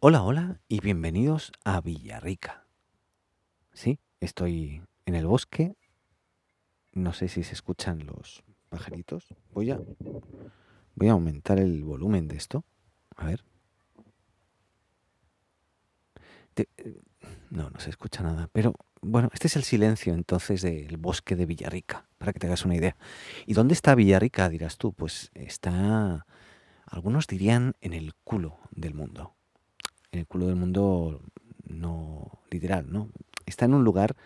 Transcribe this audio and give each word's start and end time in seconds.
Hola, 0.00 0.22
hola 0.22 0.60
y 0.68 0.80
bienvenidos 0.80 1.52
a 1.64 1.80
Villarrica. 1.80 2.66
Sí, 3.72 3.98
estoy 4.20 4.82
en 5.06 5.14
el 5.14 5.26
bosque. 5.26 5.76
No 6.92 7.14
sé 7.14 7.28
si 7.28 7.44
se 7.44 7.54
escuchan 7.54 8.04
los 8.04 8.42
pajaritos. 8.68 9.26
Voy 9.54 9.70
a, 9.70 9.80
voy 10.94 11.08
a 11.08 11.12
aumentar 11.12 11.58
el 11.58 11.82
volumen 11.84 12.28
de 12.28 12.36
esto. 12.36 12.64
A 13.16 13.26
ver. 13.26 13.44
Te- 16.54 16.68
no, 17.50 17.70
no 17.70 17.80
se 17.80 17.90
escucha 17.90 18.22
nada. 18.22 18.50
Pero 18.52 18.74
bueno, 19.02 19.30
este 19.34 19.48
es 19.48 19.56
el 19.56 19.64
silencio 19.64 20.14
entonces 20.14 20.62
del 20.62 20.96
bosque 20.98 21.36
de 21.36 21.46
Villarrica, 21.46 22.08
para 22.18 22.32
que 22.32 22.40
te 22.40 22.48
hagas 22.48 22.66
una 22.66 22.76
idea. 22.76 22.96
¿Y 23.46 23.54
dónde 23.54 23.74
está 23.74 23.96
Villarrica, 23.96 24.50
dirás 24.50 24.78
tú? 24.78 24.94
Pues 24.94 25.30
está, 25.34 26.26
algunos 26.86 27.28
dirían, 27.28 27.74
en 27.82 27.94
el 27.94 28.14
culo 28.24 28.58
del 28.72 28.94
mundo. 28.94 29.37
En 30.12 30.20
el 30.20 30.26
culo 30.26 30.46
del 30.46 30.56
mundo 30.56 31.20
no 31.66 32.38
literal, 32.50 32.90
¿no? 32.90 33.10
Está 33.46 33.66
en 33.66 33.74
un 33.74 33.84
lugar, 33.84 34.16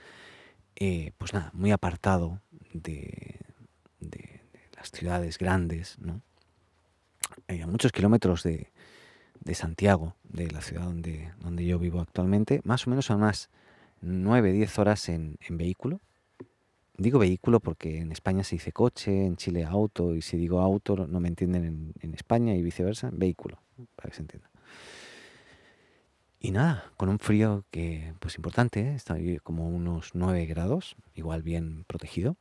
eh, 0.77 1.13
pues 1.19 1.33
nada, 1.33 1.51
muy 1.55 1.71
apartado 1.71 2.41
de, 2.73 3.39
las 4.77 4.91
ciudades 4.91 5.39
grandes, 5.39 5.99
¿no? 6.01 6.23
Eh, 7.49 7.63
a 7.63 7.67
muchos 7.67 7.93
kilómetros 7.93 8.43
de, 8.43 8.73
de 9.41 9.55
Santiago, 9.55 10.17
de 10.25 10.51
la 10.51 10.61
ciudad 10.61 10.85
donde, 10.85 11.33
donde 11.41 11.65
yo 11.65 11.79
vivo 11.79 12.01
actualmente, 12.01 12.61
más 12.65 12.87
o 12.87 12.91
menos 12.91 13.11
a 13.11 13.17
unas 13.17 13.51
9 14.01 14.53
10 14.53 14.79
horas 14.79 15.09
en, 15.09 15.37
en 15.41 15.57
vehículo. 15.57 16.01
Digo 16.97 17.19
vehículo 17.19 17.61
porque 17.61 17.99
en 17.99 18.13
España 18.13 18.45
se 18.45 18.57
dice 18.57 18.73
coche, 18.73 19.25
en 19.25 19.37
Chile 19.37 19.65
auto, 19.65 20.15
y 20.15 20.23
si 20.23 20.37
digo 20.37 20.61
auto 20.61 21.07
no 21.07 21.21
me 21.21 21.29
entienden 21.29 21.65
en, 21.65 21.93
en 22.01 22.15
España 22.15 22.55
y 22.55 22.63
viceversa, 22.63 23.11
vehículo, 23.13 23.59
para 23.97 24.11
que 24.11 24.17
se 24.17 24.23
entienda. 24.23 24.51
Y 26.45 26.51
nada, 26.51 26.91
con 26.97 27.09
un 27.09 27.21
frío 27.21 27.65
que, 27.71 28.15
pues 28.19 28.35
importante, 28.35 28.81
¿eh? 28.81 28.95
está 28.97 29.17
como 29.45 29.69
unos 29.69 30.11
9 30.15 30.45
grados, 30.47 30.97
igual 31.15 31.43
bien 31.45 31.85
protegido. 31.85 32.37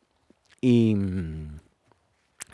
Y, 0.60 0.96
mm, 0.96 1.60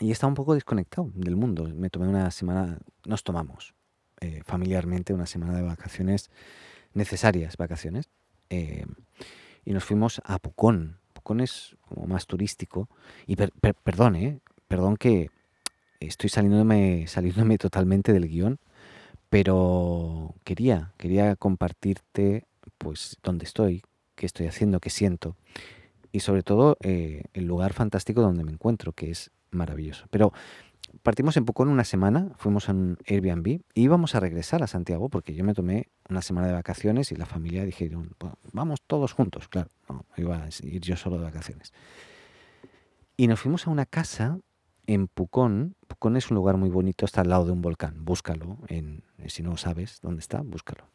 y 0.00 0.10
estaba 0.10 0.28
un 0.28 0.34
poco 0.34 0.52
desconectado 0.52 1.10
del 1.14 1.36
mundo. 1.36 1.64
Me 1.74 1.88
tomé 1.88 2.06
una 2.06 2.30
semana, 2.30 2.78
nos 3.06 3.24
tomamos 3.24 3.74
eh, 4.20 4.42
familiarmente 4.44 5.14
una 5.14 5.24
semana 5.24 5.56
de 5.56 5.62
vacaciones, 5.62 6.30
necesarias 6.92 7.56
vacaciones, 7.56 8.10
eh, 8.50 8.84
y 9.64 9.72
nos 9.72 9.84
fuimos 9.84 10.20
a 10.24 10.38
Pucón. 10.38 10.98
Pucón 11.14 11.40
es 11.40 11.76
como 11.80 12.06
más 12.06 12.26
turístico. 12.26 12.90
Y 13.26 13.36
per- 13.36 13.52
per- 13.52 13.74
perdón, 13.74 14.16
¿eh? 14.16 14.40
Perdón 14.68 14.98
que 14.98 15.30
estoy 16.00 16.28
saliéndome, 16.28 17.06
saliéndome 17.06 17.56
totalmente 17.58 18.12
del 18.12 18.28
guion, 18.28 18.58
pero 19.30 20.34
quería, 20.44 20.92
quería 20.96 21.36
compartirte 21.36 22.46
pues 22.78 23.16
dónde 23.22 23.44
estoy, 23.44 23.82
qué 24.14 24.26
estoy 24.26 24.46
haciendo, 24.46 24.80
qué 24.80 24.90
siento 24.90 25.36
y 26.12 26.20
sobre 26.20 26.42
todo 26.42 26.76
eh, 26.80 27.24
el 27.34 27.44
lugar 27.44 27.72
fantástico 27.72 28.20
donde 28.22 28.44
me 28.44 28.52
encuentro, 28.52 28.92
que 28.92 29.10
es 29.10 29.30
maravilloso. 29.50 30.06
Pero 30.10 30.32
partimos 31.02 31.36
en 31.36 31.44
Pucón 31.44 31.68
una 31.68 31.84
semana, 31.84 32.30
fuimos 32.36 32.68
a 32.68 32.72
un 32.72 32.98
Airbnb 33.06 33.46
y 33.74 33.82
íbamos 33.82 34.14
a 34.14 34.20
regresar 34.20 34.62
a 34.62 34.66
Santiago 34.66 35.08
porque 35.08 35.34
yo 35.34 35.44
me 35.44 35.54
tomé 35.54 35.88
una 36.08 36.22
semana 36.22 36.46
de 36.46 36.54
vacaciones 36.54 37.12
y 37.12 37.16
la 37.16 37.26
familia 37.26 37.64
dijeron, 37.64 38.14
"Pues, 38.18 38.32
vamos 38.52 38.80
todos 38.86 39.12
juntos, 39.12 39.48
claro, 39.48 39.70
no, 39.88 40.06
iba 40.16 40.42
a 40.42 40.48
ir 40.62 40.80
yo 40.80 40.96
solo 40.96 41.18
de 41.18 41.24
vacaciones. 41.24 41.72
Y 43.16 43.26
nos 43.26 43.40
fuimos 43.40 43.66
a 43.66 43.70
una 43.70 43.84
casa 43.84 44.38
en 44.88 45.06
Pucón. 45.06 45.76
Pucón 45.86 46.16
es 46.16 46.30
un 46.30 46.36
lugar 46.36 46.56
muy 46.56 46.70
bonito, 46.70 47.04
está 47.04 47.20
al 47.20 47.28
lado 47.28 47.44
de 47.44 47.52
un 47.52 47.60
volcán. 47.60 48.04
Búscalo, 48.04 48.58
en, 48.68 49.04
si 49.26 49.42
no 49.42 49.56
sabes 49.56 50.00
dónde 50.02 50.20
está, 50.20 50.40
búscalo. 50.40 50.88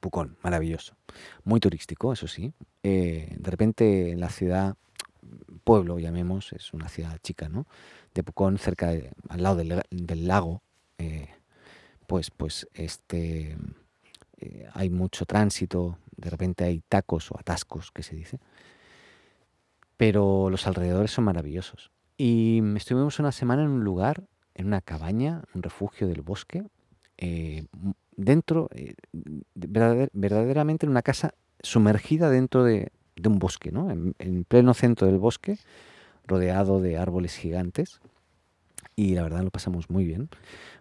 Pucón, 0.00 0.38
maravilloso. 0.42 0.94
Muy 1.42 1.60
turístico, 1.60 2.12
eso 2.12 2.28
sí. 2.28 2.54
Eh, 2.84 3.34
de 3.36 3.50
repente 3.50 4.12
en 4.12 4.20
la 4.20 4.30
ciudad, 4.30 4.76
pueblo 5.64 5.98
llamemos, 5.98 6.52
es 6.52 6.72
una 6.72 6.88
ciudad 6.88 7.18
chica, 7.20 7.48
¿no? 7.48 7.66
De 8.14 8.22
Pucón, 8.22 8.58
cerca, 8.58 8.92
al 9.28 9.42
lado 9.42 9.56
del, 9.56 10.28
lago, 10.28 10.62
eh, 10.98 11.28
pues, 12.06 12.30
pues 12.30 12.68
este, 12.74 13.56
eh, 14.38 14.68
hay 14.72 14.88
mucho 14.88 15.26
tránsito, 15.26 15.98
de 16.16 16.30
repente 16.30 16.62
hay 16.62 16.80
tacos 16.88 17.32
o 17.32 17.38
atascos, 17.38 17.90
que 17.90 18.04
se 18.04 18.14
dice 18.14 18.38
pero 19.96 20.50
los 20.50 20.66
alrededores 20.66 21.12
son 21.12 21.24
maravillosos. 21.24 21.90
Y 22.16 22.62
estuvimos 22.76 23.18
una 23.18 23.32
semana 23.32 23.62
en 23.62 23.70
un 23.70 23.84
lugar, 23.84 24.24
en 24.54 24.66
una 24.66 24.80
cabaña, 24.80 25.42
un 25.54 25.62
refugio 25.62 26.06
del 26.06 26.22
bosque, 26.22 26.64
eh, 27.18 27.66
dentro, 28.16 28.68
eh, 28.74 28.94
de- 29.12 29.68
verdader- 29.68 30.10
verdaderamente 30.12 30.86
en 30.86 30.90
una 30.90 31.02
casa 31.02 31.34
sumergida 31.60 32.30
dentro 32.30 32.64
de, 32.64 32.92
un 33.24 33.38
bosque, 33.38 33.72
¿no? 33.72 33.90
En, 33.90 34.14
en 34.18 34.44
pleno 34.44 34.74
centro 34.74 35.06
del 35.06 35.18
bosque, 35.18 35.58
rodeado 36.26 36.80
de 36.80 36.98
árboles 36.98 37.36
gigantes. 37.36 38.00
Y 38.96 39.14
la 39.14 39.22
verdad 39.22 39.42
lo 39.42 39.50
pasamos 39.50 39.90
muy 39.90 40.04
bien, 40.04 40.28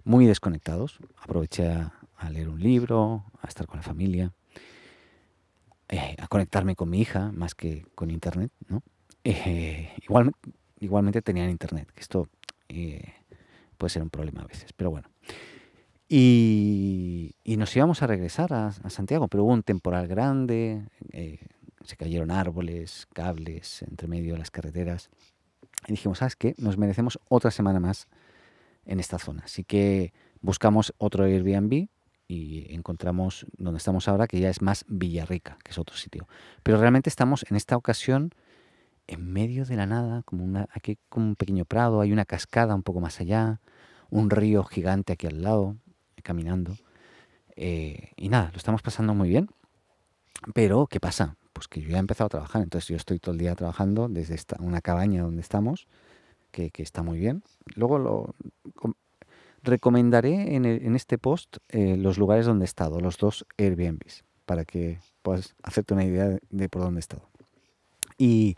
muy 0.04 0.26
desconectados. 0.26 1.00
Aproveché 1.22 1.68
a, 1.68 1.94
leer 2.32 2.50
un 2.50 2.60
libro, 2.62 3.26
a 3.42 3.48
estar 3.48 3.68
con 3.68 3.78
la 3.78 3.84
familia, 3.84 4.34
eh, 5.90 6.16
a 6.20 6.28
conectarme 6.28 6.76
con 6.76 6.90
mi 6.90 7.02
hija 7.02 7.32
más 7.32 7.56
que 7.56 7.86
con 7.96 8.10
internet, 8.12 8.52
¿no? 8.68 8.82
Igual, 10.02 10.32
igualmente 10.84 11.22
tenían 11.22 11.50
internet, 11.50 11.90
esto 11.96 12.28
eh, 12.70 13.14
puede 13.78 13.90
ser 13.90 14.04
un 14.04 14.10
problema 14.10 14.42
a 14.42 14.48
veces, 14.48 14.74
pero 14.74 14.92
bueno. 14.92 15.10
Y, 16.08 17.36
y 17.44 17.58
nos 17.58 17.76
íbamos 17.76 18.04
a 18.04 18.08
regresar 18.08 18.54
a, 18.54 18.68
a 18.68 18.90
Santiago, 18.90 19.28
pero 19.28 19.44
hubo 19.44 19.54
un 19.54 19.64
temporal 19.64 20.08
grande, 20.08 20.84
eh, 21.12 21.40
se 21.84 21.98
cayeron 21.98 22.32
árboles, 22.32 23.08
cables 23.14 23.82
entre 23.84 24.08
medio 24.08 24.34
de 24.34 24.40
las 24.40 24.52
carreteras. 24.52 25.10
Y 25.88 25.92
dijimos, 25.94 26.20
¿sabes 26.20 26.36
qué? 26.36 26.56
Nos 26.58 26.78
merecemos 26.78 27.20
otra 27.30 27.52
semana 27.52 27.80
más 27.80 28.08
en 28.86 29.00
esta 29.00 29.20
zona. 29.20 29.44
Así 29.46 29.64
que 29.64 30.14
buscamos 30.42 30.94
otro 30.98 31.26
Airbnb 31.26 31.88
y 32.28 32.74
encontramos 32.74 33.46
donde 33.58 33.78
estamos 33.78 34.08
ahora, 34.08 34.28
que 34.28 34.40
ya 34.40 34.50
es 34.50 34.62
más 34.62 34.86
Villarrica, 34.88 35.58
que 35.64 35.72
es 35.72 35.78
otro 35.78 35.96
sitio. 35.96 36.28
Pero 36.64 36.80
realmente 36.80 37.10
estamos 37.10 37.46
en 37.50 37.58
esta 37.58 37.76
ocasión 37.76 38.32
en 39.08 39.32
medio 39.32 39.66
de 39.66 39.76
la 39.76 39.86
nada, 39.86 40.24
como 40.24 40.44
una, 40.44 40.68
aquí 40.74 40.98
como 41.10 41.28
un 41.28 41.36
pequeño 41.36 41.66
prado, 41.66 42.02
hay 42.02 42.12
una 42.12 42.26
cascada 42.26 42.74
un 42.76 42.84
poco 42.84 43.00
más 43.00 43.20
allá, 43.20 43.60
un 44.10 44.30
río 44.30 44.64
gigante 44.64 45.14
aquí 45.14 45.28
al 45.28 45.42
lado, 45.42 45.76
caminando. 46.24 46.76
eh, 47.56 48.12
y 48.16 48.30
nada, 48.30 48.50
lo 48.52 48.58
estamos 48.58 48.82
pasando 48.82 49.14
muy 49.14 49.30
bien. 49.30 49.50
Pero, 50.54 50.88
¿qué 50.88 51.00
pasa? 51.00 51.36
Pues 51.54 51.68
que 51.68 51.82
yo 51.82 51.90
ya 51.90 51.98
he 51.98 52.00
empezado 52.00 52.26
a 52.28 52.30
trabajar, 52.30 52.62
entonces 52.64 52.88
yo 52.90 52.96
estoy 52.96 53.20
todo 53.20 53.34
el 53.34 53.40
día 53.40 53.56
trabajando 53.56 54.08
desde 54.10 54.36
esta, 54.36 54.58
una 54.60 54.82
cabaña 54.82 55.22
donde 55.22 55.42
estamos, 55.42 55.88
que, 56.52 56.70
que 56.72 56.84
está 56.84 57.04
muy 57.04 57.20
bien. 57.20 57.44
Luego 57.76 58.00
lo 58.00 58.36
com- 58.76 58.96
recomendaré 59.64 60.56
en, 60.56 60.66
el- 60.66 60.84
en 60.86 60.96
este 60.96 61.18
post 61.18 61.58
eh, 61.70 61.96
los 61.98 62.18
lugares 62.18 62.46
donde 62.46 62.64
he 62.66 62.66
estado, 62.66 63.00
los 63.00 63.18
dos 63.18 63.46
Airbnbs, 63.58 64.24
para 64.46 64.66
que 64.66 65.00
puedas 65.22 65.56
hacerte 65.64 65.94
una 65.94 66.04
idea 66.06 66.28
de, 66.28 66.40
de 66.50 66.70
por 66.70 66.82
dónde 66.82 67.00
he 67.00 67.02
estado. 67.02 67.30
Y, 68.18 68.56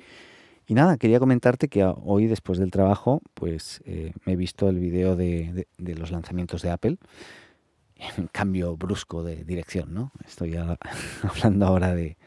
y 0.67 0.73
nada, 0.73 0.97
quería 0.97 1.19
comentarte 1.19 1.67
que 1.67 1.83
hoy 1.83 2.27
después 2.27 2.57
del 2.59 2.71
trabajo, 2.71 3.21
pues 3.33 3.81
eh, 3.85 4.13
me 4.25 4.33
he 4.33 4.35
visto 4.35 4.67
el 4.69 4.79
video 4.79 5.15
de, 5.15 5.67
de- 5.77 5.95
los 5.95 6.11
lanzamientos 6.11 6.61
de 6.61 6.71
Apple. 6.71 6.97
Un 8.17 8.27
cambio 8.27 8.75
brusco 8.75 9.23
de 9.23 9.45
dirección, 9.45 9.93
¿no? 9.93 10.11
Estoy 10.25 10.55
hablando 11.23 11.65
ahora 11.65 11.95
de, 11.95 12.17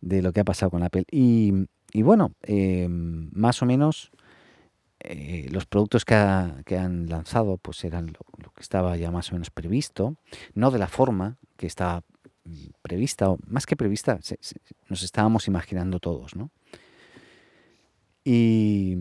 de 0.00 0.22
lo 0.22 0.32
que 0.32 0.40
ha 0.40 0.44
pasado 0.44 0.70
con 0.70 0.82
Apple. 0.82 1.04
Y, 1.10 1.52
y 1.92 2.02
bueno, 2.02 2.32
eh, 2.42 2.88
más 2.90 3.62
o 3.62 3.66
menos 3.66 4.10
eh, 5.00 5.48
los 5.50 5.66
productos 5.66 6.04
que, 6.04 6.14
ha- 6.14 6.56
que 6.64 6.78
han 6.78 7.08
lanzado 7.08 7.58
pues 7.58 7.84
eran 7.84 8.06
lo, 8.08 8.50
que 8.52 8.62
estaba 8.62 8.96
ya 8.96 9.10
más 9.10 9.30
o 9.30 9.34
menos 9.34 9.50
previsto, 9.50 10.16
no 10.54 10.70
de 10.70 10.78
la 10.78 10.88
forma 10.88 11.36
que 11.56 11.66
estaba 11.66 12.02
mm, 12.44 12.66
prevista, 12.82 13.30
o 13.30 13.38
más 13.46 13.66
que 13.66 13.76
prevista, 13.76 14.18
nos 14.88 15.02
estábamos 15.02 15.46
imaginando 15.48 16.00
todos, 16.00 16.34
¿no? 16.36 16.50
Y, 18.24 18.96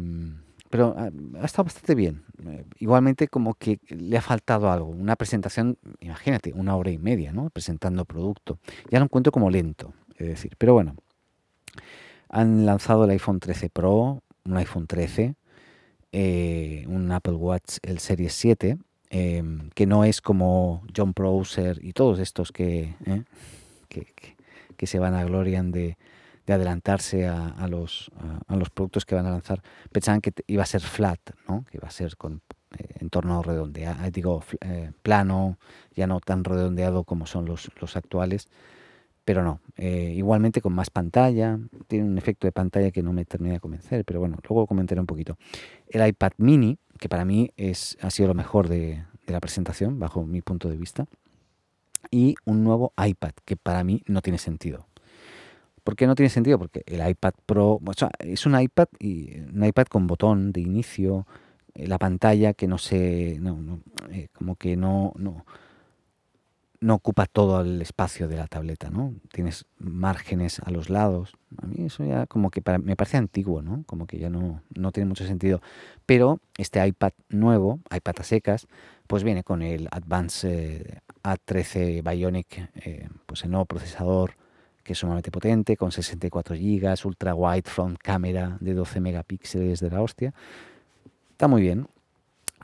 pero 0.69 0.95
ha, 0.97 1.09
ha 1.41 1.45
estado 1.45 1.65
bastante 1.65 1.95
bien. 1.95 2.23
Eh, 2.45 2.65
igualmente 2.79 3.27
como 3.27 3.53
que 3.55 3.79
le 3.89 4.17
ha 4.17 4.21
faltado 4.21 4.69
algo. 4.71 4.87
Una 4.89 5.15
presentación, 5.15 5.77
imagínate, 6.01 6.51
una 6.53 6.75
hora 6.75 6.91
y 6.91 6.97
media, 6.97 7.31
¿no? 7.31 7.49
Presentando 7.49 8.05
producto. 8.05 8.59
Ya 8.91 8.99
lo 8.99 9.05
encuentro 9.05 9.31
como 9.31 9.49
lento, 9.49 9.93
es 10.17 10.27
decir. 10.27 10.53
Pero 10.57 10.73
bueno, 10.73 10.95
han 12.29 12.65
lanzado 12.65 13.05
el 13.05 13.11
iPhone 13.11 13.39
13 13.39 13.69
Pro, 13.69 14.21
un 14.45 14.57
iPhone 14.57 14.87
13, 14.87 15.35
eh, 16.11 16.85
un 16.87 17.11
Apple 17.11 17.33
Watch, 17.33 17.77
el 17.83 17.99
Series 17.99 18.33
7, 18.33 18.77
eh, 19.09 19.43
que 19.73 19.85
no 19.85 20.03
es 20.03 20.21
como 20.21 20.83
John 20.95 21.13
Prosser 21.13 21.79
y 21.83 21.93
todos 21.93 22.19
estos 22.19 22.51
que, 22.51 22.95
eh, 23.05 23.23
que- 23.87 24.07
que 24.75 24.87
se 24.87 24.99
van 24.99 25.13
a 25.13 25.23
glorian 25.23 25.71
de, 25.71 25.97
de 26.45 26.53
adelantarse 26.53 27.27
a, 27.27 27.47
a 27.47 27.67
los, 27.67 28.11
a, 28.47 28.55
los 28.55 28.69
productos 28.69 29.05
que 29.05 29.15
van 29.15 29.25
a 29.25 29.31
lanzar. 29.31 29.61
Pensaban 29.91 30.21
que 30.21 30.33
iba 30.47 30.63
a 30.63 30.65
ser 30.65 30.81
flat, 30.81 31.19
¿no? 31.47 31.65
que 31.69 31.77
iba 31.77 31.87
a 31.87 31.91
ser 31.91 32.17
con 32.17 32.41
eh, 32.77 32.95
entorno 32.99 33.41
redondeado, 33.43 34.11
digo, 34.11 34.43
plano, 35.01 35.57
ya 35.95 36.07
no 36.07 36.19
tan 36.19 36.43
redondeado 36.43 37.03
como 37.03 37.25
son 37.25 37.45
los, 37.45 37.71
los 37.79 37.95
actuales, 37.95 38.49
pero 39.25 39.41
no, 39.41 39.61
igualmente 39.77 40.59
con 40.59 40.73
más 40.73 40.89
pantalla, 40.89 41.57
tiene 41.87 42.03
un 42.03 42.17
efecto 42.17 42.45
de 42.45 42.51
pantalla 42.51 42.91
que 42.91 43.01
no 43.01 43.13
me 43.13 43.23
termina 43.23 43.53
de 43.53 43.61
convencer, 43.61 44.03
pero 44.03 44.19
bueno, 44.19 44.37
luego 44.49 44.67
comentaré 44.67 44.99
un 44.99 45.07
poquito. 45.07 45.37
El 45.87 46.05
iPad 46.05 46.33
mini, 46.37 46.77
que 46.99 47.07
para 47.07 47.23
mí 47.23 47.49
es, 47.55 47.97
ha 48.01 48.09
sido 48.09 48.27
lo 48.27 48.33
mejor 48.33 48.67
de, 48.67 49.05
de 49.25 49.33
la 49.33 49.39
presentación, 49.39 49.97
bajo 49.97 50.25
mi 50.25 50.41
punto 50.41 50.67
de 50.67 50.75
vista, 50.75 51.05
y 52.11 52.35
un 52.45 52.63
nuevo 52.65 52.93
iPad, 52.97 53.31
que 53.45 53.55
para 53.55 53.83
mí 53.83 54.03
no 54.07 54.21
tiene 54.21 54.37
sentido. 54.37 54.87
¿Por 55.83 55.95
qué 55.95 56.07
no 56.07 56.15
tiene 56.15 56.29
sentido? 56.29 56.57
Porque 56.57 56.83
el 56.85 57.07
iPad 57.07 57.33
Pro 57.45 57.79
es 58.19 58.45
un 58.45 58.59
iPad 58.59 58.87
y 58.99 59.39
un 59.53 59.65
iPad 59.65 59.87
con 59.87 60.07
botón 60.07 60.51
de 60.51 60.61
inicio, 60.61 61.27
eh, 61.75 61.87
la 61.87 61.97
pantalla 61.97 62.53
que 62.53 62.67
no 62.67 62.77
se, 62.77 63.37
no, 63.39 63.79
eh, 64.11 64.29
como 64.31 64.55
que 64.55 64.77
no, 64.77 65.11
no, 65.17 65.45
no 66.79 66.95
ocupa 66.95 67.25
todo 67.25 67.61
el 67.61 67.81
espacio 67.81 68.29
de 68.29 68.37
la 68.37 68.47
tableta, 68.47 68.89
¿no? 68.89 69.13
Tienes 69.33 69.65
márgenes 69.77 70.59
a 70.59 70.71
los 70.71 70.89
lados. 70.89 71.33
A 71.61 71.67
mí 71.67 71.85
eso 71.85 72.05
ya 72.05 72.27
como 72.27 72.49
que 72.49 72.61
me 72.81 72.95
parece 72.95 73.17
antiguo, 73.17 73.61
¿no? 73.61 73.83
Como 73.85 74.07
que 74.07 74.19
ya 74.19 74.29
no, 74.29 74.61
no 74.73 74.91
tiene 74.93 75.09
mucho 75.09 75.25
sentido. 75.25 75.61
Pero 76.05 76.39
este 76.57 76.85
iPad 76.85 77.11
nuevo, 77.27 77.79
iPad 77.93 78.15
a 78.19 78.23
secas, 78.23 78.67
pues 79.07 79.25
viene 79.25 79.43
con 79.43 79.61
el 79.61 79.89
Advanced 79.91 80.49
eh, 80.49 80.99
A13 81.23 82.09
Bionic, 82.09 82.69
pues 83.25 83.43
el 83.43 83.51
nuevo 83.51 83.65
procesador 83.65 84.35
que 84.83 84.93
es 84.93 84.99
sumamente 84.99 85.31
potente, 85.31 85.77
con 85.77 85.91
64 85.91 86.55
GB, 86.55 87.05
ultra 87.05 87.35
wide 87.35 87.69
front 87.69 87.97
camera 87.97 88.57
de 88.59 88.73
12 88.73 88.99
megapíxeles 88.99 89.79
de 89.79 89.89
la 89.89 90.01
hostia. 90.01 90.33
Está 91.31 91.47
muy 91.47 91.61
bien, 91.61 91.87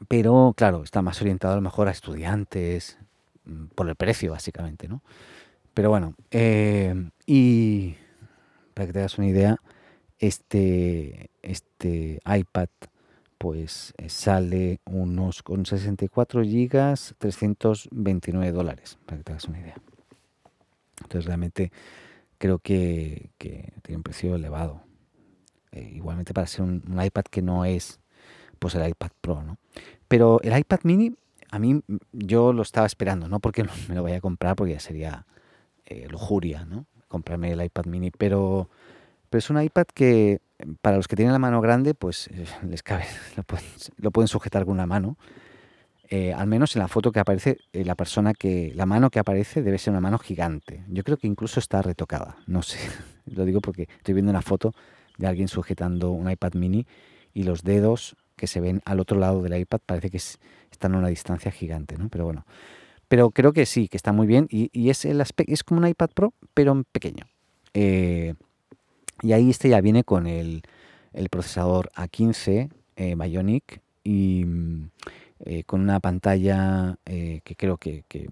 pero 0.08 0.54
claro, 0.56 0.84
está 0.84 1.02
más 1.02 1.22
orientado 1.22 1.54
a 1.54 1.58
lo 1.58 1.62
mejor 1.62 1.88
a 1.88 1.92
estudiantes, 1.92 2.98
mm, 3.46 3.66
por 3.76 3.90
el 3.90 3.96
precio 3.96 4.32
básicamente, 4.32 4.88
¿no? 4.88 5.02
Pero 5.74 5.90
bueno, 5.90 6.14
eh, 6.32 7.10
y 7.26 7.96
para 8.74 8.88
que 8.88 8.94
te 8.94 9.00
hagas 9.00 9.18
una 9.18 9.28
idea, 9.28 9.58
este, 10.20 11.30
este 11.42 12.20
iPad 12.26 12.70
pues 13.38 13.94
eh, 13.98 14.10
sale 14.10 14.82
unos 14.86 15.44
con 15.44 15.66
64 15.66 16.44
gigas 16.44 17.16
329 17.20 18.52
dólares, 18.52 18.98
para 19.06 19.18
que 19.18 19.24
te 19.24 19.32
hagas 19.32 19.46
una 19.46 19.60
idea. 19.60 19.76
Entonces 21.02 21.26
realmente 21.26 21.72
creo 22.40 22.58
que, 22.58 23.30
tiene 23.38 23.98
un 23.98 24.04
precio 24.04 24.36
elevado. 24.36 24.82
Eh, 25.72 25.92
igualmente 25.94 26.34
para 26.34 26.48
ser 26.48 26.64
un, 26.64 26.82
iPad 27.00 27.26
que 27.30 27.44
no 27.44 27.64
es 27.64 28.00
pues 28.58 28.74
el 28.74 28.90
iPad 28.90 29.12
Pro, 29.22 29.44
¿no? 29.44 29.58
Pero 30.08 30.42
el 30.42 30.58
iPad 30.58 30.80
mini, 30.84 31.16
a 31.52 31.60
mí 31.60 31.84
yo 32.12 32.52
lo 32.52 32.64
estaba 32.64 32.88
esperando, 32.88 33.30
no 33.30 33.40
porque 33.40 33.64
me 33.88 33.94
lo 33.94 34.02
vaya 34.02 34.18
a 34.18 34.22
comprar, 34.22 34.56
porque 34.56 34.74
ya 34.74 34.80
sería 34.80 35.28
eh, 35.86 36.08
lujuria, 36.10 36.66
¿no? 36.66 36.88
Comprarme 37.08 37.52
el 37.52 37.64
iPad 37.64 37.86
mini, 37.86 38.10
pero, 38.10 38.70
pero 39.30 39.40
es 39.40 39.50
un 39.52 39.62
iPad 39.62 39.86
que 39.94 40.42
para 40.82 40.98
los 40.98 41.08
que 41.08 41.16
tienen 41.16 41.34
la 41.34 41.40
mano 41.40 41.62
grande, 41.62 41.94
pues 41.94 42.30
les 42.68 42.82
cabe, 42.82 43.06
lo 43.38 43.44
pueden, 43.44 43.66
lo 43.98 44.12
pueden 44.12 44.28
sujetar 44.28 44.66
con 44.66 44.74
una 44.74 44.88
mano 44.88 45.18
eh, 46.12 46.34
al 46.34 46.48
menos 46.48 46.76
en 46.76 46.82
la 46.82 46.88
foto 46.88 47.12
que 47.12 47.20
aparece, 47.20 47.60
eh, 47.72 47.86
la 47.86 47.94
persona 47.94 48.34
que, 48.34 48.74
la 48.76 48.88
mano 48.88 49.12
que 49.12 49.20
aparece 49.20 49.62
debe 49.62 49.78
ser 49.78 49.92
una 49.92 50.02
mano 50.02 50.18
gigante. 50.18 50.84
Yo 50.88 51.04
creo 51.04 51.18
que 51.18 51.28
incluso 51.28 51.60
está 51.60 51.84
retocada. 51.84 52.38
No 52.48 52.64
sé, 52.64 52.80
lo 53.28 53.46
digo 53.46 53.62
porque 53.62 53.88
estoy 53.98 54.16
viendo 54.16 54.32
una 54.32 54.42
foto 54.42 54.74
de 55.20 55.28
alguien 55.28 55.48
sujetando 55.48 56.10
un 56.10 56.30
iPad 56.32 56.54
mini 56.54 56.88
y 57.32 57.44
los 57.44 57.62
dedos 57.64 58.16
que 58.36 58.48
se 58.48 58.60
ven 58.60 58.82
al 58.86 59.00
otro 59.00 59.20
lado 59.20 59.44
del 59.44 59.56
iPad 59.60 59.82
parece 59.86 60.10
que 60.10 60.18
están 60.18 60.96
a 60.96 60.98
una 60.98 61.10
distancia 61.10 61.52
gigante, 61.52 61.96
¿no? 61.96 62.10
Pero 62.10 62.24
bueno, 62.26 62.44
pero 63.08 63.30
creo 63.30 63.54
que 63.54 63.68
sí, 63.68 63.88
que 63.88 63.98
está 63.98 64.12
muy 64.12 64.26
bien 64.26 64.48
y, 64.50 64.90
es, 64.90 65.06
el 65.06 65.22
es 65.22 65.64
como 65.64 65.82
un 65.82 65.88
iPad 65.88 66.10
Pro, 66.16 66.34
pero 66.56 66.72
en 66.72 66.86
pequeño. 66.86 67.26
Eh, 67.76 68.34
y 69.22 69.34
ahí 69.34 69.52
este 69.52 69.70
ya 69.70 69.82
viene 69.82 70.04
con 70.04 70.26
el, 70.26 70.64
procesador 71.30 71.92
A15 71.96 72.70
Bionic 73.16 73.82
y 74.04 74.46
eh, 75.46 75.64
con 75.64 75.82
una 75.82 76.00
pantalla 76.00 76.98
eh, 77.06 77.42
que 77.44 77.56
creo 77.56 77.78
que, 77.78 78.04
que, 78.08 78.28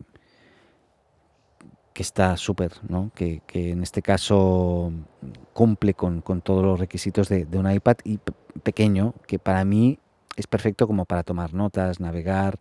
está 1.95 2.37
súper, 2.37 2.73
¿no? 2.87 3.11
que, 3.15 3.41
en 3.53 3.81
este 3.81 4.03
caso 4.03 4.93
cumple 5.53 5.95
con, 5.95 6.21
todos 6.43 6.63
los 6.63 6.79
requisitos 6.79 7.27
de, 7.27 7.47
un 7.53 7.71
iPad 7.71 7.97
y 8.03 8.19
pequeño, 8.61 9.15
que 9.25 9.39
para 9.39 9.65
mí 9.65 9.97
es 10.35 10.45
perfecto 10.45 10.85
como 10.85 11.05
para 11.05 11.23
tomar 11.23 11.55
notas, 11.55 11.99
navegar 11.99 12.59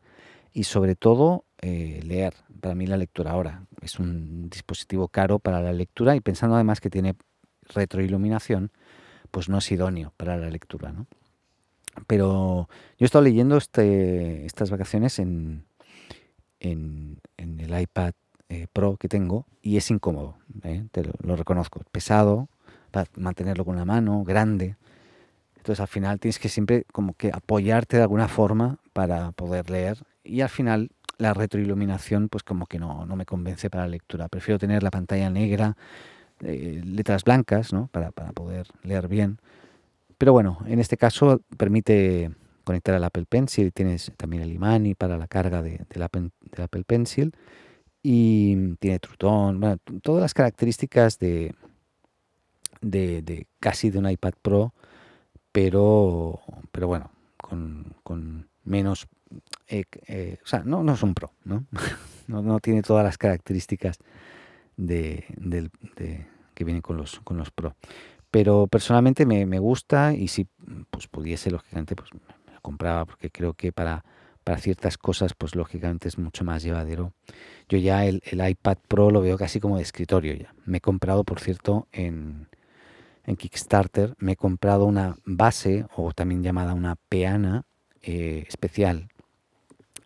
y 0.54 0.64
sobre 0.64 0.94
todo 0.94 1.44
eh, 1.60 2.00
leer. 2.02 2.34
Para 2.60 2.75
mí 2.75 2.87
la 2.87 2.96
lectura 2.96 3.32
ahora 3.32 3.66
es 3.82 3.98
un 3.98 4.48
dispositivo 4.48 5.08
caro 5.08 5.38
para 5.38 5.60
la 5.60 5.72
lectura 5.75 6.16
y 6.16 6.20
pensando 6.20 6.54
además 6.54 6.81
que 6.81 6.88
tiene 6.88 7.14
retroiluminación, 7.75 8.72
pues 9.31 9.50
no 9.50 9.58
es 9.58 9.70
idóneo 9.70 10.14
para 10.16 10.38
la 10.38 10.48
lectura. 10.48 10.93
¿no? 10.93 11.06
Pero 12.06 12.69
yo 12.98 13.04
he 13.04 13.06
estado 13.06 13.25
leyendo 13.25 13.56
este, 13.56 14.46
estas 14.46 14.70
vacaciones 14.70 15.19
en, 15.19 15.64
en, 16.60 17.20
el 17.37 17.81
iPad 17.81 18.12
eh, 18.48 18.66
Pro 18.72 18.96
que 18.96 19.08
tengo 19.08 19.46
y 19.62 19.76
es 19.76 19.90
incómodo, 19.90 20.37
¿eh? 20.62 20.84
te 20.93 21.02
lo, 21.04 21.37
reconozco. 21.37 21.81
Pesado, 21.90 22.48
para 22.90 23.06
mantenerlo 23.16 23.64
con 23.64 23.76
la 23.76 23.84
mano, 23.84 24.25
grande. 24.25 24.76
Entonces 25.56 25.81
al 25.81 25.88
final 25.88 26.20
tienes 26.20 26.38
que 26.38 26.48
siempre 26.48 26.84
como 26.93 27.14
que 27.14 27.31
apoyarte 27.32 27.96
de 27.96 28.02
alguna 28.02 28.28
forma 28.28 28.78
para 28.93 29.32
poder 29.32 29.69
leer 29.69 29.98
y 30.22 30.40
al 30.43 30.48
final 30.48 30.90
la 31.19 31.34
retroiluminación 31.34 32.28
pues 32.28 32.44
como 32.44 32.66
que 32.66 32.78
no, 32.78 33.04
no 33.06 33.16
me 33.16 33.26
convence 33.26 33.69
para 33.69 33.84
la 33.84 33.90
lectura. 33.90 34.28
Prefiero 34.28 34.58
tener 34.58 34.82
la 34.82 34.90
pantalla 34.90 35.28
negra, 35.28 35.76
eh, 36.40 36.81
letras 36.84 37.25
blancas, 37.25 37.72
¿no? 37.72 37.88
Para, 37.88 38.12
para 38.12 38.32
poder 38.32 38.69
leer 38.84 39.08
bien 39.08 39.40
pero 40.18 40.32
bueno, 40.32 40.58
en 40.66 40.78
este 40.78 40.96
caso 40.96 41.40
permite 41.56 42.30
conectar 42.64 42.94
al 42.96 43.04
Apple 43.04 43.26
Pencil, 43.28 43.72
tienes 43.72 44.12
también 44.16 44.42
el 44.42 44.52
imán 44.52 44.86
y 44.86 44.94
para 44.94 45.16
la 45.16 45.28
carga 45.28 45.62
de, 45.62 45.84
del, 45.88 46.02
Apple, 46.02 46.84
Pencil 46.84 47.32
y 48.02 48.74
tiene 48.76 48.98
trutón, 48.98 49.60
bueno, 49.60 49.76
todas 50.02 50.22
las 50.22 50.34
características 50.34 51.18
de, 51.18 51.54
de, 52.80 53.46
casi 53.60 53.90
de 53.90 53.98
un 53.98 54.10
iPad 54.10 54.32
Pro, 54.42 54.74
pero, 55.52 56.40
pero 56.72 56.88
bueno, 56.88 57.10
con, 57.36 58.48
menos, 58.64 59.06
eh, 59.69 59.84
eh, 60.08 60.38
o 60.42 60.46
sea, 60.46 60.64
no, 60.64 60.82
no 60.82 60.94
es 60.94 61.02
un 61.02 61.14
Pro, 61.14 61.31
¿no? 61.44 61.67
no, 62.26 62.58
tiene 62.60 62.82
todas 62.82 63.05
las 63.05 63.17
características 63.17 63.98
de, 64.76 65.24
que 66.55 66.64
vienen 66.64 66.82
con 66.82 66.96
los, 66.96 67.20
con 67.20 67.36
los 67.36 67.50
Pro. 67.50 67.76
Pero 68.30 68.66
personalmente 68.66 69.26
me, 69.26 69.46
me 69.46 69.58
gusta 69.58 70.14
y 70.14 70.28
si 70.28 70.46
pues, 70.90 71.06
pudiese, 71.08 71.50
lógicamente, 71.50 71.96
pues 71.96 72.12
me 72.12 72.54
lo 72.54 72.60
compraba 72.60 73.04
porque 73.04 73.30
creo 73.30 73.54
que 73.54 73.72
para, 73.72 74.04
para 74.44 74.58
ciertas 74.58 74.98
cosas, 74.98 75.34
pues 75.34 75.54
lógicamente 75.54 76.08
es 76.08 76.18
mucho 76.18 76.44
más 76.44 76.62
llevadero. 76.62 77.12
Yo 77.68 77.78
ya 77.78 78.04
el, 78.04 78.22
el, 78.24 78.46
iPad 78.48 78.78
Pro 78.88 79.10
lo 79.10 79.20
veo 79.20 79.36
casi 79.36 79.60
como 79.60 79.76
de 79.76 79.82
escritorio 79.82 80.34
ya. 80.34 80.54
Me 80.64 80.78
he 80.78 80.80
comprado, 80.80 81.24
por 81.24 81.40
cierto, 81.40 81.88
en, 81.92 82.48
en 83.24 83.36
Kickstarter, 83.36 84.14
me 84.18 84.32
he 84.32 84.36
comprado 84.36 84.84
una 84.84 85.16
base 85.24 85.86
o 85.96 86.12
también 86.12 86.42
llamada 86.42 86.74
una 86.74 86.96
peana 87.08 87.64
eh, 88.02 88.44
especial 88.46 89.08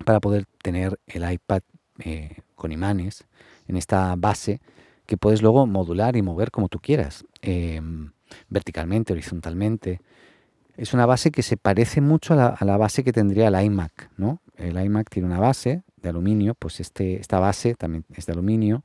para 0.07 0.21
poder 0.21 0.47
tener 0.63 0.99
el 1.07 1.31
iPad 1.31 1.61
eh, 1.99 2.39
con 2.55 2.73
imanes 2.73 3.27
en 3.69 3.77
esta 3.77 4.15
base 4.17 4.61
que 5.05 5.19
puedes 5.19 5.43
luego 5.43 5.67
modular 5.67 6.17
y 6.17 6.23
mover 6.23 6.51
como 6.51 6.69
tú 6.69 6.79
quieras. 6.81 7.25
Em, 7.43 8.11
verticalmente, 8.49 9.13
horizontalmente. 9.13 10.01
Es 10.77 10.95
una 10.95 11.07
base 11.07 11.31
que 11.31 11.43
se 11.43 11.57
parece 11.57 12.01
mucho 12.01 12.35
a 12.35 12.65
la, 12.65 12.77
base 12.77 13.05
que 13.05 13.13
tendría 13.13 13.49
el 13.49 13.65
iMac, 13.65 14.11
¿no? 14.17 14.41
El 14.57 14.83
iMac 14.83 15.11
tiene 15.11 15.27
una 15.27 15.41
base 15.41 15.83
de 15.97 16.09
aluminio, 16.09 16.55
pues 16.55 16.81
este, 16.81 17.17
esta 17.17 17.39
base 17.39 17.75
también 17.75 18.05
es 18.15 18.27
de 18.27 18.33
aluminio, 18.33 18.83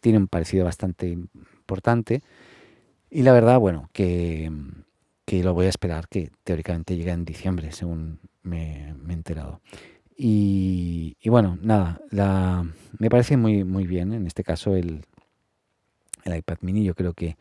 tiene 0.00 0.18
un 0.18 0.28
parecido 0.28 0.64
bastante 0.64 1.08
importante. 1.08 2.22
Y 3.10 3.22
la 3.22 3.32
verdad, 3.32 3.58
bueno, 3.58 3.88
que, 3.92 4.50
lo 5.30 5.54
voy 5.54 5.66
a 5.66 5.70
esperar 5.70 6.08
que 6.08 6.30
teóricamente 6.44 6.96
llegue 6.96 7.10
en 7.10 7.24
diciembre, 7.24 7.72
según 7.72 8.20
me, 8.42 8.94
he 9.08 9.12
enterado. 9.12 9.60
Y, 10.16 11.16
bueno, 11.24 11.58
nada, 11.60 12.00
me 12.98 13.10
parece 13.10 13.36
muy, 13.36 13.64
muy 13.64 13.86
bien 13.86 14.12
en 14.12 14.26
este 14.26 14.44
caso 14.44 14.76
el, 14.76 15.04
el 16.24 16.36
iPad 16.36 16.58
mini. 16.60 16.84
Yo 16.84 16.94
creo 16.94 17.14
que 17.14 17.36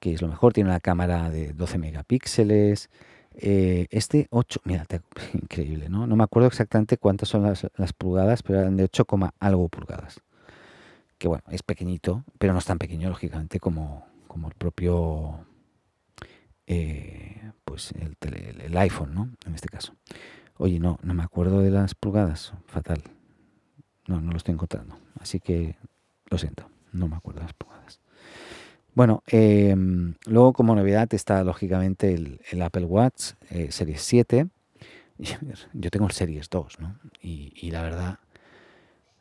que 0.00 0.14
es 0.14 0.22
lo 0.22 0.28
mejor, 0.28 0.52
tiene 0.52 0.70
una 0.70 0.80
cámara 0.80 1.30
de 1.30 1.52
12 1.52 1.78
megapíxeles. 1.78 2.90
Eh, 3.34 3.86
este 3.90 4.26
8, 4.30 4.60
mira, 4.64 4.86
increíble, 5.34 5.88
¿no? 5.88 6.06
No 6.06 6.16
me 6.16 6.24
acuerdo 6.24 6.48
exactamente 6.48 6.96
cuántas 6.96 7.28
son 7.28 7.42
las, 7.44 7.92
pulgadas, 7.92 8.42
pero 8.42 8.60
eran 8.60 8.76
de 8.76 8.84
8, 8.84 9.06
algo 9.38 9.68
pulgadas. 9.68 10.20
Que 11.18 11.28
bueno, 11.28 11.44
es 11.50 11.62
pequeñito, 11.62 12.24
pero 12.38 12.52
no 12.52 12.58
es 12.58 12.64
tan 12.64 12.78
pequeño, 12.78 13.08
lógicamente, 13.10 13.60
como, 13.60 14.06
como 14.26 14.48
el 14.48 14.54
propio 14.54 15.44
eh, 16.66 17.52
pues 17.64 17.92
el, 17.92 18.16
el, 18.60 18.76
iPhone, 18.76 19.14
¿no? 19.14 19.30
En 19.46 19.54
este 19.54 19.68
caso. 19.68 19.94
Oye, 20.56 20.78
no, 20.78 20.98
no 21.02 21.14
me 21.14 21.22
acuerdo 21.22 21.60
de 21.60 21.70
las 21.70 21.94
pulgadas. 21.94 22.52
Fatal. 22.66 23.02
No, 24.06 24.20
no 24.20 24.30
lo 24.30 24.36
estoy 24.36 24.54
encontrando. 24.54 24.96
Así 25.20 25.40
que 25.40 25.76
lo 26.30 26.38
siento, 26.38 26.68
no 26.92 27.08
me 27.08 27.16
acuerdo 27.16 27.40
de 27.40 27.46
las 27.46 27.54
pulgadas. 27.54 27.99
Bueno, 28.94 29.22
em, 29.26 30.14
luego 30.26 30.52
como 30.52 30.74
novedad 30.74 31.12
está 31.14 31.44
lógicamente 31.44 32.14
el, 32.14 32.62
Apple 32.62 32.84
Watch 32.84 33.32
eh, 33.50 33.70
Series 33.70 34.02
7. 34.02 34.48
Yo 35.72 35.90
tengo 35.90 36.06
el 36.06 36.12
Series 36.12 36.48
2, 36.50 36.80
¿no? 36.80 36.98
y 37.22 37.70
la 37.70 37.82
verdad 37.82 38.18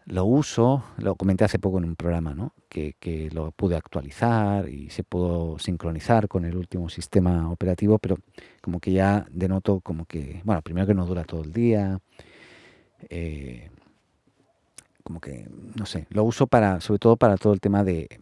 lo 0.10 0.26
uso, 0.26 0.84
lo 0.98 1.16
comenté 1.16 1.44
hace 1.46 1.60
poco 1.60 1.78
en 1.78 1.86
un 1.86 1.96
programa, 1.96 2.34
¿no? 2.34 2.54
que, 2.68 3.30
lo 3.32 3.52
pude 3.52 3.76
actualizar 3.76 4.68
y 4.68 4.90
se 4.90 5.04
pudo 5.04 5.60
sincronizar 5.60 6.28
con 6.28 6.46
el 6.46 6.56
último 6.56 6.90
sistema 6.90 7.52
operativo, 7.52 8.00
pero 8.00 8.18
como 8.62 8.80
que 8.80 8.92
ya 8.92 9.26
denoto 9.32 9.82
como 9.82 10.06
que, 10.06 10.42
bueno, 10.44 10.62
primero 10.62 10.88
que 10.88 10.96
no 10.96 11.06
dura 11.06 11.24
todo 11.26 11.44
el 11.44 11.54
día, 11.54 12.00
eh, 13.10 13.70
como 15.04 15.20
que, 15.20 15.48
no 15.76 15.86
sé, 15.86 16.08
lo 16.10 16.24
uso 16.24 16.48
para, 16.48 16.82
sobre 16.82 17.00
todo 17.00 17.16
para 17.16 17.38
todo 17.38 17.54
el 17.54 17.60
tema 17.60 17.84
de, 17.84 18.20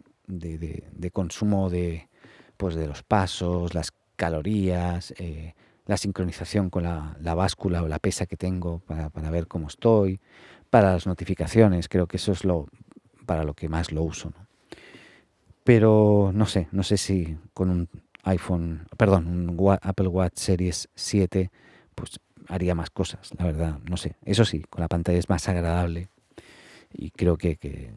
consumo 1.12 1.70
de, 1.70 2.08
pues 2.56 2.74
de 2.74 2.86
los 2.86 3.02
pasos, 3.02 3.74
las 3.74 3.92
calorías, 4.16 5.14
eh, 5.18 5.54
la 5.86 5.96
sincronización 5.96 6.70
con 6.70 6.84
la, 6.84 7.34
báscula 7.34 7.82
o 7.82 7.88
la 7.88 7.98
pesa 7.98 8.26
que 8.26 8.36
tengo 8.36 8.80
para, 8.80 9.10
para 9.10 9.30
ver 9.30 9.46
cómo 9.46 9.68
estoy, 9.68 10.20
para 10.70 10.92
las 10.92 11.06
notificaciones, 11.06 11.88
creo 11.88 12.06
que 12.06 12.18
eso 12.18 12.32
es 12.32 12.44
lo 12.44 12.66
para 13.28 13.44
lo 13.44 13.52
que 13.54 13.68
más 13.68 13.92
lo 13.92 14.02
uso. 14.02 14.32
Pero 15.62 16.32
no 16.34 16.46
sé, 16.46 16.66
no 16.72 16.82
sé 16.82 16.96
si 16.96 17.36
con 17.52 17.68
un 17.68 17.88
iPhone, 18.24 18.88
perdón, 18.96 19.26
un 19.28 19.78
Apple 19.82 20.08
Watch 20.08 20.36
Series 20.36 20.88
7, 20.94 21.50
pues 21.94 22.18
haría 22.48 22.74
más 22.74 22.88
cosas, 22.88 23.30
la 23.38 23.44
verdad, 23.44 23.78
no 23.88 23.98
sé. 23.98 24.16
Eso 24.24 24.46
sí, 24.46 24.64
con 24.70 24.80
la 24.80 24.88
pantalla 24.88 25.18
es 25.18 25.28
más 25.28 25.46
agradable 25.46 26.08
y 26.90 27.10
creo 27.10 27.36
que, 27.36 27.56
que, 27.56 27.92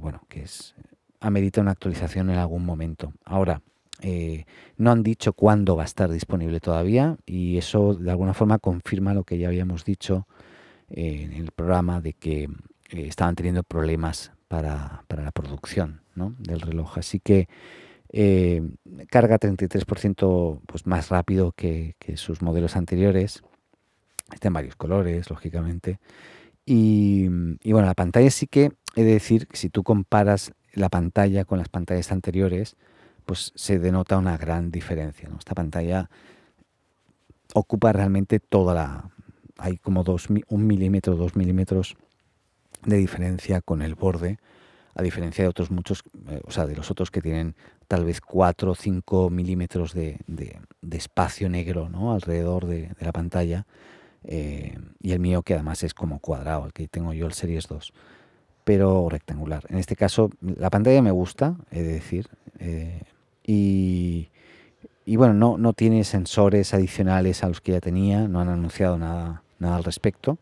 bueno, 0.00 0.22
que 0.28 0.42
es 0.42 0.76
amerita 1.20 1.60
una 1.60 1.72
actualización 1.72 2.30
en 2.30 2.38
algún 2.38 2.64
momento. 2.64 3.12
Ahora, 3.24 3.62
eh, 4.00 4.44
no 4.76 4.92
han 4.92 5.02
dicho 5.02 5.32
cuándo 5.32 5.76
va 5.76 5.82
a 5.82 5.86
estar 5.86 6.10
disponible 6.10 6.60
todavía 6.60 7.16
y 7.26 7.58
eso 7.58 7.94
de 7.94 8.10
alguna 8.10 8.34
forma 8.34 8.58
confirma 8.58 9.14
lo 9.14 9.24
que 9.24 9.38
ya 9.38 9.48
habíamos 9.48 9.84
dicho 9.84 10.28
en 10.88 11.32
el 11.32 11.50
programa 11.50 12.00
de 12.00 12.12
que 12.12 12.44
eh, 12.44 12.48
estaban 12.90 13.34
teniendo 13.34 13.62
problemas 13.62 14.32
para, 14.48 15.04
la 15.08 15.32
producción 15.32 16.00
del 16.38 16.60
reloj. 16.60 16.98
Así 16.98 17.20
que 17.20 17.48
eh, 18.10 18.62
carga 19.10 19.38
33% 19.38 20.60
pues, 20.66 20.86
más 20.86 21.10
rápido 21.10 21.52
que, 21.52 21.94
sus 22.16 22.42
modelos 22.42 22.76
anteriores. 22.76 23.42
Está 24.32 24.48
en 24.48 24.54
varios 24.54 24.76
colores, 24.76 25.30
lógicamente. 25.30 25.98
Y, 26.64 27.28
bueno, 27.28 27.86
la 27.86 27.94
pantalla 27.94 28.30
sí 28.30 28.46
que 28.46 28.72
he 28.94 29.04
de 29.04 29.12
decir 29.12 29.46
que 29.46 29.56
si 29.56 29.70
tú 29.70 29.82
comparas 29.82 30.52
la 30.78 30.88
pantalla 30.88 31.44
con 31.44 31.58
las 31.58 31.68
pantallas 31.68 32.12
anteriores, 32.12 32.76
pues 33.26 33.52
se 33.54 33.78
denota 33.78 34.16
una 34.16 34.36
gran 34.38 34.70
diferencia. 34.70 35.28
Esta 35.38 35.54
pantalla 35.54 36.08
ocupa 37.54 37.92
realmente 37.92 38.40
toda 38.40 38.74
la, 38.74 39.10
hay 39.58 39.76
como 39.76 40.04
dos, 40.04 40.28
un 40.48 40.66
milímetro, 40.66 41.16
dos 41.16 41.36
milímetros 41.36 41.96
de 42.84 42.96
diferencia 42.96 43.60
con 43.60 43.82
el 43.82 43.94
borde, 43.96 44.38
a 44.94 45.02
diferencia 45.02 45.44
de 45.44 45.48
otros 45.48 45.70
muchos, 45.70 46.02
eh, 46.28 46.40
o 46.44 46.50
sea, 46.50 46.66
de 46.66 46.76
los 46.76 46.90
otros 46.90 47.10
que 47.10 47.20
tienen 47.20 47.54
tal 47.86 48.04
vez 48.04 48.20
cuatro 48.20 48.72
o 48.72 48.74
cinco 48.74 49.30
milímetros 49.30 49.92
de, 49.94 50.18
espacio 50.90 51.48
negro 51.48 51.88
¿no? 51.88 52.12
alrededor 52.12 52.66
de, 52.66 52.90
la 53.00 53.12
pantalla. 53.12 53.66
Eh, 54.24 54.76
y 55.00 55.12
el 55.12 55.20
mío 55.20 55.42
que 55.42 55.54
además 55.54 55.82
es 55.82 55.94
como 55.94 56.18
cuadrado, 56.18 56.66
el 56.66 56.72
que 56.72 56.88
tengo 56.88 57.12
yo 57.12 57.26
el 57.26 57.32
Series 57.32 57.68
2, 57.68 57.92
pero 58.68 59.08
rectangular. 59.08 59.64
En 59.70 59.78
este 59.78 59.96
caso, 59.96 60.28
la 60.42 60.68
pantalla 60.68 61.00
me 61.00 61.10
gusta, 61.10 61.56
he 61.70 61.82
de 61.82 61.92
decir, 61.94 62.28
eh, 62.58 63.00
y, 63.42 64.28
y 65.06 65.16
bueno, 65.16 65.32
no, 65.32 65.56
no 65.56 65.72
tiene 65.72 66.04
sensores 66.04 66.74
adicionales 66.74 67.42
a 67.42 67.48
los 67.48 67.62
que 67.62 67.72
ya 67.72 67.80
tenía, 67.80 68.28
no 68.28 68.40
han 68.42 68.50
anunciado 68.50 68.98
nada 68.98 69.42
nada 69.58 69.76
al 69.76 69.84
respecto. 69.84 70.36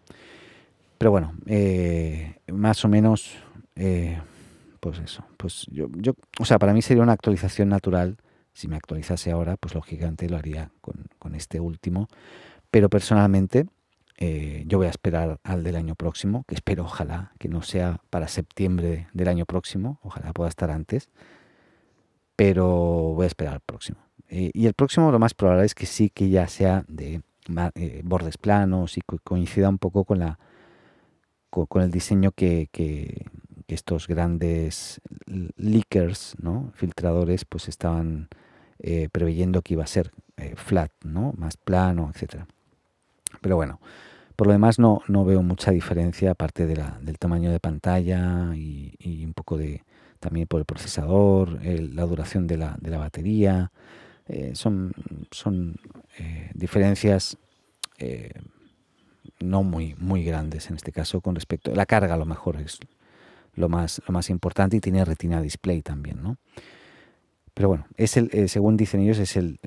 Pero 0.98 1.12
bueno, 1.12 1.34
eh, 1.46 2.36
más 2.52 2.84
o 2.84 2.88
menos, 2.88 3.36
eh, 3.76 4.18
pues 4.80 4.98
eso, 4.98 5.24
pues 5.36 5.66
yo, 5.70 5.86
yo, 5.94 6.14
o 6.40 6.44
sea, 6.44 6.58
para 6.58 6.72
mí 6.72 6.82
sería 6.82 7.04
una 7.04 7.12
actualización 7.12 7.68
natural. 7.68 8.16
Si 8.54 8.66
me 8.66 8.74
actualizase 8.74 9.30
ahora, 9.30 9.56
pues 9.56 9.74
lógicamente 9.74 10.28
lo 10.28 10.36
haría 10.36 10.70
con, 10.80 11.34
este 11.36 11.60
último. 11.60 12.08
Pero 12.72 12.88
personalmente, 12.88 13.66
eh, 14.18 14.64
yo 14.66 14.78
voy 14.78 14.86
a 14.86 14.90
esperar 14.90 15.38
al 15.42 15.62
del 15.62 15.76
año 15.76 15.94
próximo, 15.94 16.44
que 16.46 16.54
espero 16.54 16.84
ojalá 16.84 17.32
que 17.38 17.48
no 17.48 17.62
sea 17.62 18.00
para 18.10 18.28
septiembre 18.28 19.08
del 19.12 19.28
año 19.28 19.46
próximo, 19.46 19.98
ojalá 20.02 20.32
pueda 20.32 20.48
estar 20.48 20.70
antes, 20.70 21.10
pero 22.36 22.66
voy 23.14 23.24
a 23.24 23.28
esperar 23.28 23.54
al 23.54 23.60
próximo. 23.60 23.98
y 24.28 24.66
el 24.66 24.74
próximo 24.74 25.12
lo 25.12 25.18
más 25.18 25.34
probable 25.34 25.64
es 25.66 25.74
que 25.74 25.86
sí 25.86 26.10
que 26.10 26.28
ya 26.28 26.48
sea 26.48 26.84
de 26.88 27.22
eh, 27.74 28.02
bordes 28.04 28.38
planos 28.38 28.98
y 28.98 29.02
coincida 29.02 29.68
un 29.68 29.78
poco 29.78 30.04
con, 30.04 30.18
la, 30.18 30.38
con, 31.50 31.82
el 31.82 31.90
diseño 31.90 32.32
que, 32.32 32.68
estos 33.68 34.06
grandes 34.06 35.00
leakers, 35.56 36.36
¿no? 36.40 36.72
filtradores, 36.74 37.44
pues 37.44 37.68
estaban 37.68 38.28
eh, 38.78 39.08
preveyendo 39.10 39.62
que 39.62 39.74
iba 39.74 39.84
a 39.84 39.88
ser 39.88 40.12
eh, 40.36 40.54
flat, 40.56 40.92
¿no? 41.04 41.34
más 41.36 41.56
plano, 41.56 42.10
etcétera. 42.12 42.46
Pero 43.46 43.54
bueno, 43.54 43.78
por 44.34 44.48
lo 44.48 44.52
demás 44.52 44.80
no, 44.80 45.02
no 45.06 45.24
veo 45.24 45.40
mucha 45.40 45.70
diferencia 45.70 46.32
aparte 46.32 46.66
del 46.66 47.16
tamaño 47.16 47.52
de 47.52 47.60
pantalla 47.60 48.56
y, 48.56 49.24
un 49.24 49.34
poco 49.34 49.56
de 49.56 49.84
también 50.18 50.48
por 50.48 50.58
el 50.58 50.64
procesador, 50.64 51.64
la 51.64 52.02
duración 52.06 52.48
de 52.48 52.56
la, 52.56 52.76
de 52.80 52.90
la 52.90 52.98
batería. 52.98 53.70
son 54.54 54.92
son 55.30 55.76
diferencias 56.54 57.38
eh, 57.98 58.32
no 59.38 59.62
muy, 59.62 59.94
muy 59.96 60.24
grandes 60.24 60.68
en 60.68 60.74
este 60.74 60.90
caso 60.90 61.20
con 61.20 61.36
respecto 61.36 61.72
la 61.72 61.86
carga 61.86 62.14
a 62.14 62.18
lo 62.18 62.24
mejor 62.24 62.56
es 62.56 62.80
lo 63.54 63.68
más, 63.68 64.02
lo 64.08 64.12
más 64.12 64.28
importante 64.28 64.76
y 64.76 64.80
tiene 64.80 65.04
retina 65.04 65.40
display 65.40 65.82
también, 65.82 66.20
¿no? 66.20 66.36
Pero 67.54 67.68
bueno, 67.68 67.86
es 67.96 68.16
el, 68.16 68.28
eh, 68.32 68.48
según 68.48 68.76
dicen 68.76 69.02
ellos, 69.02 69.20
es 69.20 69.36
el, 69.36 69.60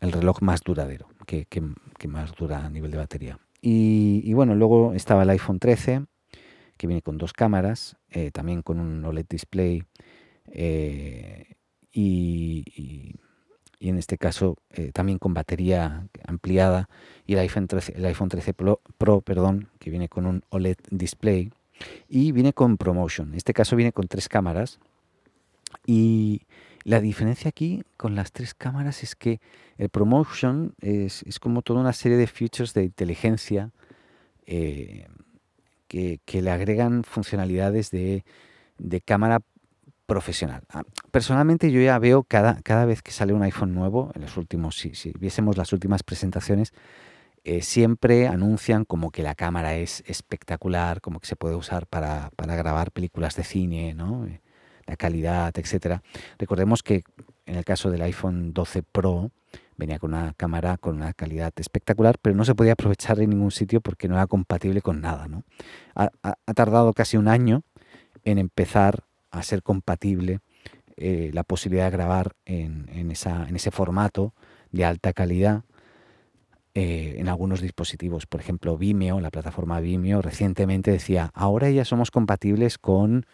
reloj 0.00 0.42
más 0.42 0.62
duradero, 0.62 1.08
que, 1.26 1.46
más 2.08 2.34
dura 2.34 2.64
a 2.64 2.70
nivel 2.70 2.90
de 2.90 2.98
batería. 2.98 3.38
Y, 3.60 4.32
bueno, 4.34 4.54
luego 4.54 4.92
estaba 4.92 5.22
el 5.22 5.30
iPhone 5.30 5.58
13, 5.58 6.04
que 6.76 6.86
viene 6.86 7.02
con 7.02 7.16
dos 7.16 7.32
cámaras, 7.32 7.96
eh, 8.10 8.30
también 8.30 8.62
con 8.62 8.80
un 8.80 9.04
OLED 9.04 9.26
display 9.28 9.84
y, 11.92 13.14
y 13.84 13.90
en 13.90 13.98
este 13.98 14.16
caso 14.16 14.56
eh, 14.70 14.92
también 14.92 15.18
con 15.18 15.34
batería 15.34 16.08
ampliada 16.26 16.88
y 17.26 17.34
el 17.34 17.40
iPhone 17.40 17.68
13, 17.68 17.92
el 17.96 18.04
iPhone 18.06 18.30
13 18.30 18.54
Pro, 18.54 19.20
perdón, 19.20 19.68
que 19.78 19.90
viene 19.90 20.08
con 20.08 20.24
un 20.24 20.42
OLED 20.48 20.78
display 20.90 21.52
y 22.08 22.32
viene 22.32 22.54
con 22.54 22.78
ProMotion. 22.78 23.28
En 23.28 23.34
este 23.34 23.52
caso 23.52 23.76
viene 23.76 23.92
con 23.92 24.08
tres 24.08 24.30
cámaras 24.30 24.78
y 25.86 26.42
la 26.84 27.00
diferencia 27.00 27.48
aquí 27.48 27.82
con 27.96 28.14
las 28.14 28.32
tres 28.32 28.54
cámaras 28.54 29.02
es 29.02 29.16
que 29.16 29.40
el 29.78 29.88
ProMotion 29.88 30.74
es, 30.80 31.24
como 31.40 31.62
toda 31.62 31.80
una 31.80 31.92
serie 31.92 32.16
de 32.16 32.26
features 32.26 32.74
de 32.74 32.84
inteligencia 32.84 33.70
eh, 34.46 35.08
que, 35.88 36.20
le 36.42 36.50
agregan 36.50 37.04
funcionalidades 37.04 37.90
de, 37.90 38.24
de 38.78 39.00
cámara 39.00 39.40
profesional. 40.06 40.62
Ah, 40.68 40.82
personalmente 41.10 41.72
yo 41.72 41.80
ya 41.80 41.98
veo 41.98 42.22
cada, 42.24 42.60
cada 42.62 42.84
vez 42.84 43.02
que 43.02 43.12
sale 43.12 43.32
un 43.32 43.42
iPhone 43.42 43.74
nuevo, 43.74 44.12
en 44.14 44.22
los 44.22 44.36
últimos, 44.36 44.76
si, 44.76 44.94
si 44.94 45.12
viésemos 45.18 45.56
las 45.56 45.72
últimas 45.72 46.02
presentaciones, 46.02 46.72
eh, 47.44 47.62
siempre 47.62 48.26
anuncian 48.26 48.84
como 48.84 49.10
que 49.10 49.22
la 49.22 49.34
cámara 49.34 49.76
es 49.76 50.02
espectacular, 50.06 51.00
como 51.00 51.20
que 51.20 51.26
se 51.26 51.36
puede 51.36 51.54
usar 51.54 51.86
para, 51.86 52.30
grabar 52.38 52.90
películas 52.90 53.36
de 53.36 53.44
cine, 53.44 53.94
¿no? 53.94 54.26
La 54.86 54.96
calidad, 54.96 55.52
etcétera. 55.56 56.02
Recordemos 56.38 56.82
que 56.82 57.02
en 57.46 57.56
el 57.56 57.64
caso 57.64 57.90
del 57.90 58.02
iPhone 58.02 58.52
12 58.52 58.82
Pro 58.82 59.30
venía 59.76 59.98
con 59.98 60.14
una 60.14 60.34
cámara 60.34 60.76
con 60.78 60.96
una 60.96 61.12
calidad 61.12 61.52
espectacular, 61.56 62.16
pero 62.20 62.36
no 62.36 62.44
se 62.44 62.54
podía 62.54 62.72
aprovechar 62.72 63.20
en 63.20 63.30
ningún 63.30 63.50
sitio 63.50 63.80
porque 63.80 64.08
no 64.08 64.14
era 64.14 64.26
compatible 64.26 64.82
con 64.82 65.00
nada. 65.00 65.28
¿no? 65.28 65.44
Ha, 65.94 66.10
tardado 66.54 66.92
casi 66.92 67.16
un 67.16 67.28
año 67.28 67.62
en 68.24 68.38
empezar 68.38 69.04
a 69.30 69.42
ser 69.42 69.62
compatible 69.62 70.40
eh, 70.96 71.30
la 71.34 71.42
posibilidad 71.42 71.86
de 71.86 71.90
grabar 71.90 72.36
en, 72.44 72.88
en, 72.92 73.10
esa, 73.10 73.48
en, 73.48 73.56
ese 73.56 73.70
formato 73.70 74.32
de 74.70 74.84
alta 74.84 75.12
calidad 75.12 75.64
eh, 76.74 77.16
en 77.18 77.28
algunos 77.28 77.60
dispositivos. 77.60 78.26
Por 78.26 78.40
ejemplo, 78.40 78.78
Vimeo, 78.78 79.20
la 79.20 79.30
plataforma 79.30 79.80
Vimeo, 79.80 80.22
recientemente 80.22 80.90
decía, 80.90 81.30
ahora 81.34 81.70
ya 81.70 81.84
somos 81.84 82.10
compatibles 82.10 82.78
con 82.78 83.26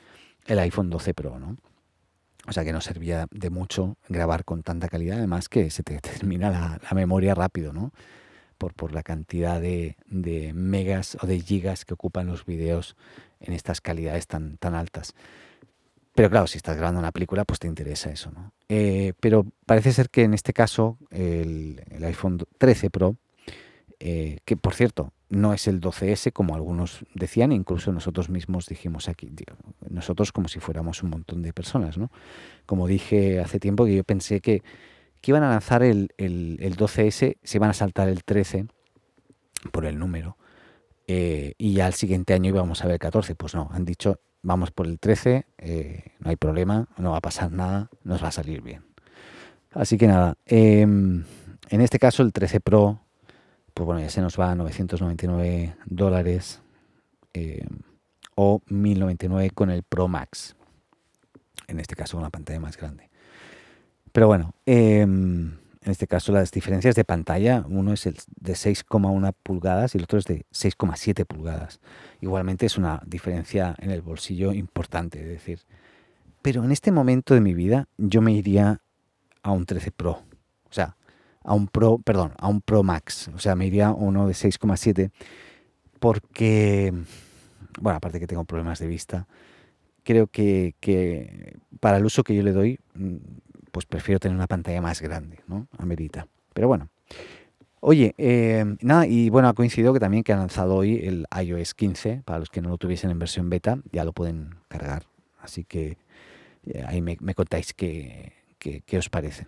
el 0.50 0.58
iPhone 0.58 0.90
12 0.90 1.14
Pro, 1.14 1.38
¿no? 1.38 1.56
O 2.46 2.52
sea 2.52 2.64
que 2.64 2.72
no 2.72 2.80
servía 2.80 3.26
de 3.30 3.50
mucho 3.50 3.96
grabar 4.08 4.44
con 4.44 4.62
tanta 4.62 4.88
calidad, 4.88 5.18
además 5.18 5.48
que 5.48 5.70
se 5.70 5.82
te 5.82 5.98
termina 6.00 6.50
la, 6.50 6.94
memoria 6.94 7.34
rápido, 7.34 7.72
¿no? 7.72 7.92
por, 8.58 8.74
por 8.74 8.92
la 8.92 9.02
cantidad 9.02 9.60
de, 9.60 9.96
de 10.06 10.52
megas 10.52 11.16
o 11.22 11.26
de 11.26 11.40
gigas 11.40 11.84
que 11.84 11.94
ocupan 11.94 12.26
los 12.26 12.44
videos 12.44 12.96
en 13.40 13.54
estas 13.54 13.80
calidades 13.80 14.26
tan, 14.26 14.58
tan 14.58 14.74
altas. 14.74 15.14
Pero 16.14 16.28
claro, 16.28 16.46
si 16.46 16.58
estás 16.58 16.76
grabando 16.76 16.98
una 16.98 17.12
película, 17.12 17.44
pues 17.44 17.60
te 17.60 17.68
interesa 17.68 18.10
eso, 18.10 18.30
¿no? 18.32 18.52
Eh, 18.68 19.14
pero 19.20 19.46
parece 19.64 19.92
ser 19.92 20.10
que 20.10 20.24
en 20.24 20.34
este 20.34 20.52
caso 20.52 20.98
el, 21.10 21.82
el 21.90 22.04
iPhone 22.04 22.44
13 22.58 22.90
Pro, 22.90 23.16
eh, 24.00 24.40
que 24.44 24.56
por 24.56 24.74
cierto 24.74 25.12
no 25.30 25.54
es 25.54 25.66
el 25.66 25.80
12S 25.80 26.32
como 26.32 26.54
algunos 26.54 27.04
decían, 27.14 27.52
incluso 27.52 27.92
nosotros 27.92 28.28
mismos 28.28 28.66
dijimos 28.66 29.08
aquí, 29.08 29.30
nosotros 29.88 30.32
como 30.32 30.48
si 30.48 30.60
fuéramos 30.60 31.02
un 31.02 31.10
montón 31.10 31.42
de 31.42 31.52
personas, 31.52 31.96
¿no? 31.96 32.10
Como 32.66 32.86
dije 32.86 33.40
hace 33.40 33.58
tiempo 33.58 33.86
que 33.86 33.96
yo 33.96 34.04
pensé 34.04 34.40
que, 34.40 34.62
que 35.20 35.30
iban 35.30 35.42
a 35.42 35.50
lanzar 35.50 35.82
el, 35.82 36.12
el, 36.18 36.58
el 36.60 36.76
12S, 36.76 37.38
se 37.42 37.58
iban 37.58 37.70
a 37.70 37.74
saltar 37.74 38.08
el 38.08 38.24
13 38.24 38.66
por 39.72 39.86
el 39.86 39.98
número. 39.98 40.36
Eh, 41.06 41.54
y 41.58 41.74
ya 41.74 41.86
el 41.86 41.94
siguiente 41.94 42.34
año 42.34 42.50
íbamos 42.50 42.84
a 42.84 42.88
ver 42.88 42.98
14. 42.98 43.34
Pues 43.34 43.54
no, 43.54 43.68
han 43.72 43.84
dicho 43.84 44.20
vamos 44.42 44.70
por 44.70 44.86
el 44.86 44.98
13, 44.98 45.46
eh, 45.58 46.04
no 46.18 46.30
hay 46.30 46.36
problema, 46.36 46.88
no 46.96 47.12
va 47.12 47.18
a 47.18 47.20
pasar 47.20 47.52
nada, 47.52 47.90
nos 48.04 48.22
va 48.22 48.28
a 48.28 48.32
salir 48.32 48.62
bien. 48.62 48.84
Así 49.72 49.98
que 49.98 50.06
nada, 50.06 50.36
eh, 50.46 50.80
en 50.82 51.80
este 51.80 51.98
caso 51.98 52.22
el 52.22 52.32
13 52.32 52.60
Pro, 52.60 53.00
pues 53.74 53.86
bueno, 53.86 54.00
ya 54.00 54.10
se 54.10 54.20
nos 54.20 54.38
va 54.38 54.50
a 54.50 54.54
999 54.54 55.76
dólares 55.86 56.60
eh, 57.34 57.66
o 58.34 58.62
1099 58.68 59.50
con 59.50 59.70
el 59.70 59.82
Pro 59.82 60.08
Max. 60.08 60.56
En 61.66 61.80
este 61.80 61.94
caso 61.94 62.18
una 62.18 62.30
pantalla 62.30 62.60
más 62.60 62.76
grande. 62.76 63.10
Pero 64.12 64.26
bueno, 64.26 64.54
em, 64.66 65.58
en 65.82 65.90
este 65.90 66.06
caso 66.06 66.32
las 66.32 66.50
diferencias 66.50 66.94
de 66.94 67.04
pantalla, 67.04 67.64
uno 67.68 67.92
es 67.92 68.06
el 68.06 68.16
de 68.40 68.54
6,1 68.54 69.34
pulgadas 69.42 69.94
y 69.94 69.98
el 69.98 70.04
otro 70.04 70.18
es 70.18 70.24
de 70.24 70.44
6,7 70.52 71.24
pulgadas. 71.24 71.80
Igualmente 72.20 72.66
es 72.66 72.76
una 72.76 73.02
diferencia 73.06 73.74
en 73.78 73.90
el 73.90 74.02
bolsillo 74.02 74.52
importante, 74.52 75.20
es 75.20 75.28
decir. 75.28 75.60
Pero 76.42 76.64
en 76.64 76.72
este 76.72 76.90
momento 76.90 77.34
de 77.34 77.40
mi 77.40 77.54
vida 77.54 77.86
yo 77.98 78.20
me 78.20 78.32
iría 78.32 78.80
a 79.42 79.52
un 79.52 79.66
13 79.66 79.92
Pro. 79.92 80.22
O 80.68 80.72
sea, 80.72 80.96
a 81.44 81.54
un 81.54 81.68
Pro, 81.68 81.98
perdón, 81.98 82.32
a 82.38 82.48
un 82.48 82.60
Pro 82.60 82.82
Max. 82.82 83.28
O 83.34 83.38
sea, 83.38 83.56
me 83.56 83.66
iría 83.66 83.90
uno 83.92 84.26
de 84.26 84.34
6,7 84.34 85.10
porque, 85.98 86.92
bueno, 87.80 87.96
aparte 87.96 88.20
que 88.20 88.26
tengo 88.26 88.44
problemas 88.44 88.78
de 88.78 88.86
vista, 88.86 89.26
creo 90.02 90.26
que, 90.26 90.74
que 90.80 91.58
para 91.80 91.98
el 91.98 92.04
uso 92.04 92.24
que 92.24 92.34
yo 92.34 92.42
le 92.42 92.52
doy 92.52 92.78
pues 93.70 93.86
prefiero 93.86 94.18
tener 94.18 94.36
una 94.36 94.46
pantalla 94.46 94.80
más 94.80 95.00
grande, 95.00 95.40
¿no? 95.46 95.68
Amerita. 95.78 96.26
Pero 96.52 96.68
bueno. 96.68 96.88
Oye, 97.82 98.14
eh, 98.18 98.76
nada, 98.82 99.06
y 99.06 99.30
bueno, 99.30 99.48
ha 99.48 99.54
coincidido 99.54 99.94
que 99.94 100.00
también 100.00 100.22
que 100.22 100.32
han 100.34 100.40
lanzado 100.40 100.74
hoy 100.74 101.00
el 101.02 101.26
iOS 101.42 101.72
15, 101.74 102.22
para 102.26 102.38
los 102.38 102.50
que 102.50 102.60
no 102.60 102.68
lo 102.68 102.76
tuviesen 102.76 103.10
en 103.10 103.18
versión 103.18 103.48
beta, 103.48 103.78
ya 103.90 104.04
lo 104.04 104.12
pueden 104.12 104.56
cargar. 104.68 105.04
Así 105.40 105.64
que 105.64 105.96
eh, 106.66 106.84
ahí 106.86 107.00
me, 107.00 107.16
me 107.20 107.34
contáis 107.34 107.72
qué, 107.72 108.34
qué, 108.58 108.82
qué, 108.84 108.98
os 108.98 109.08
parece. 109.08 109.46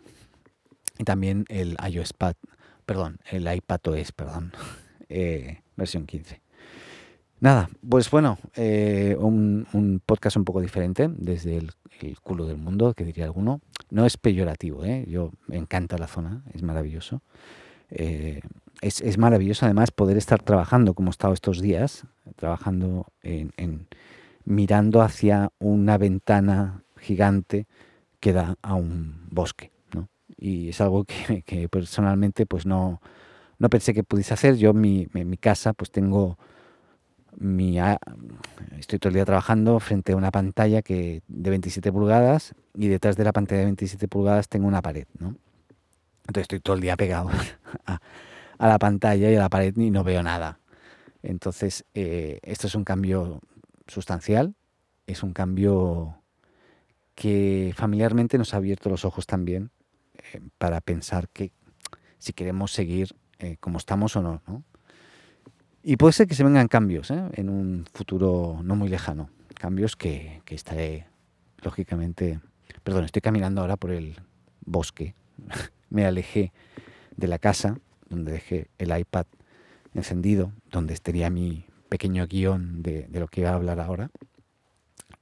Y 0.98 1.04
también 1.04 1.44
el 1.48 1.76
iOS 1.88 2.12
Pad, 2.12 2.34
perdón, 2.86 3.18
el 3.30 3.52
iPad 3.52 3.80
OS, 3.86 4.12
perdón, 4.12 4.52
eh, 5.08 5.62
versión 5.76 6.06
15. 6.06 6.40
Nada, 7.42 7.68
pues 7.88 8.08
bueno, 8.08 8.38
eh, 8.54 9.16
un, 9.18 10.00
podcast 10.06 10.36
un 10.36 10.44
poco 10.44 10.60
diferente 10.60 11.10
desde 11.12 11.56
el, 11.56 11.72
culo 12.22 12.46
del 12.46 12.56
mundo, 12.56 12.94
que 12.94 13.04
diría 13.04 13.24
alguno. 13.24 13.60
No 13.90 14.06
es 14.06 14.16
peyorativo, 14.16 14.84
¿eh? 14.84 15.04
yo 15.08 15.32
me 15.48 15.56
encanta 15.56 15.98
la 15.98 16.06
zona, 16.06 16.44
es 16.54 16.62
maravilloso. 16.62 17.20
Eh, 17.90 18.42
es, 18.80 19.00
es, 19.00 19.18
maravilloso 19.18 19.64
además 19.64 19.90
poder 19.90 20.16
estar 20.18 20.40
trabajando 20.40 20.94
como 20.94 21.10
he 21.10 21.10
estado 21.10 21.34
estos 21.34 21.60
días, 21.60 22.06
trabajando 22.36 23.06
en, 23.24 23.88
mirando 24.44 25.02
hacia 25.02 25.50
una 25.58 25.98
ventana 25.98 26.84
gigante 26.96 27.66
que 28.20 28.32
da 28.32 28.56
a 28.62 28.76
un 28.76 29.26
bosque. 29.32 29.71
Y 30.36 30.70
es 30.70 30.80
algo 30.80 31.04
que, 31.04 31.42
que, 31.46 31.68
personalmente 31.68 32.46
pues 32.46 32.66
no, 32.66 33.00
no 33.58 33.70
pensé 33.70 33.94
que 33.94 34.04
pudiese 34.04 34.34
hacer. 34.34 34.56
Yo 34.56 34.70
en 34.70 34.80
mi, 34.80 35.08
mi 35.12 35.36
casa 35.36 35.72
pues 35.72 35.90
tengo 35.90 36.38
mi, 37.36 37.78
estoy 38.78 38.98
todo 38.98 39.08
el 39.08 39.14
día 39.14 39.24
trabajando 39.24 39.80
frente 39.80 40.12
a 40.12 40.16
una 40.16 40.30
pantalla 40.30 40.82
que 40.82 41.22
de 41.28 41.50
27 41.50 41.90
pulgadas 41.92 42.54
y 42.74 42.88
detrás 42.88 43.16
de 43.16 43.24
la 43.24 43.32
pantalla 43.32 43.60
de 43.60 43.66
27 43.66 44.08
pulgadas 44.08 44.48
tengo 44.48 44.68
una 44.68 44.82
pared, 44.82 45.06
¿no? 45.18 45.34
Entonces 46.26 46.42
estoy 46.42 46.60
todo 46.60 46.76
el 46.76 46.82
día 46.82 46.96
pegado 46.96 47.30
a, 47.86 48.00
a 48.58 48.68
la 48.68 48.78
pantalla 48.78 49.30
y 49.30 49.34
a 49.34 49.40
la 49.40 49.48
pared 49.48 49.76
y 49.76 49.90
no 49.90 50.04
veo 50.04 50.22
nada. 50.22 50.60
Entonces, 51.22 51.84
eh, 51.94 52.40
esto 52.42 52.66
es 52.66 52.74
un 52.74 52.84
cambio 52.84 53.40
sustancial, 53.86 54.54
es 55.06 55.22
un 55.22 55.32
cambio 55.32 56.16
que 57.14 57.72
familiarmente 57.76 58.38
nos 58.38 58.54
ha 58.54 58.58
abierto 58.58 58.88
los 58.88 59.04
ojos 59.04 59.26
también 59.26 59.70
eh, 60.32 60.40
para 60.58 60.80
pensar 60.80 61.28
que 61.28 61.52
si 62.18 62.32
queremos 62.32 62.72
seguir 62.72 63.14
eh, 63.38 63.56
como 63.60 63.78
estamos 63.78 64.16
o 64.16 64.22
no. 64.22 64.40
Y 65.82 65.96
puede 65.96 66.12
ser 66.12 66.28
que 66.28 66.34
se 66.34 66.44
vengan 66.44 66.68
cambios 66.68 67.10
¿eh? 67.10 67.22
en 67.34 67.48
un 67.48 67.86
futuro 67.92 68.60
no 68.62 68.76
muy 68.76 68.88
lejano. 68.88 69.30
Cambios 69.54 69.96
que, 69.96 70.42
que, 70.44 70.54
estaré, 70.54 71.06
lógicamente... 71.62 72.40
Perdón, 72.84 73.04
estoy 73.04 73.22
caminando 73.22 73.60
ahora 73.60 73.76
por 73.76 73.90
el 73.90 74.16
bosque. 74.64 75.14
Me 75.90 76.04
alejé 76.04 76.52
de 77.16 77.26
la 77.26 77.38
casa, 77.38 77.78
donde 78.08 78.32
dejé 78.32 78.68
el 78.78 78.96
iPad 78.96 79.26
encendido, 79.94 80.52
donde 80.70 80.94
estaría 80.94 81.28
mi 81.30 81.66
pequeño 81.88 82.26
guion 82.26 82.82
de, 82.82 83.06
de 83.08 83.20
lo 83.20 83.28
que 83.28 83.42
iba 83.42 83.50
a 83.50 83.54
hablar 83.54 83.80
ahora. 83.80 84.10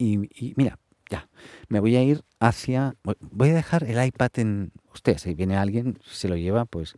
Y, 0.01 0.55
mira, 0.57 0.79
ya, 1.11 1.29
me 1.68 1.81
voy 1.81 1.96
a 1.96 2.03
ir 2.03 2.23
hacia... 2.38 2.94
Voy 3.20 3.51
a 3.51 3.55
dejar 3.55 3.85
el 3.85 4.03
iPad 4.03 4.31
en... 4.37 4.73
Usted, 4.94 5.18
si 5.18 5.35
viene 5.35 5.57
alguien, 5.57 5.99
se 6.05 6.29
lo 6.29 6.37
lleva, 6.37 6.64
pues, 6.64 6.94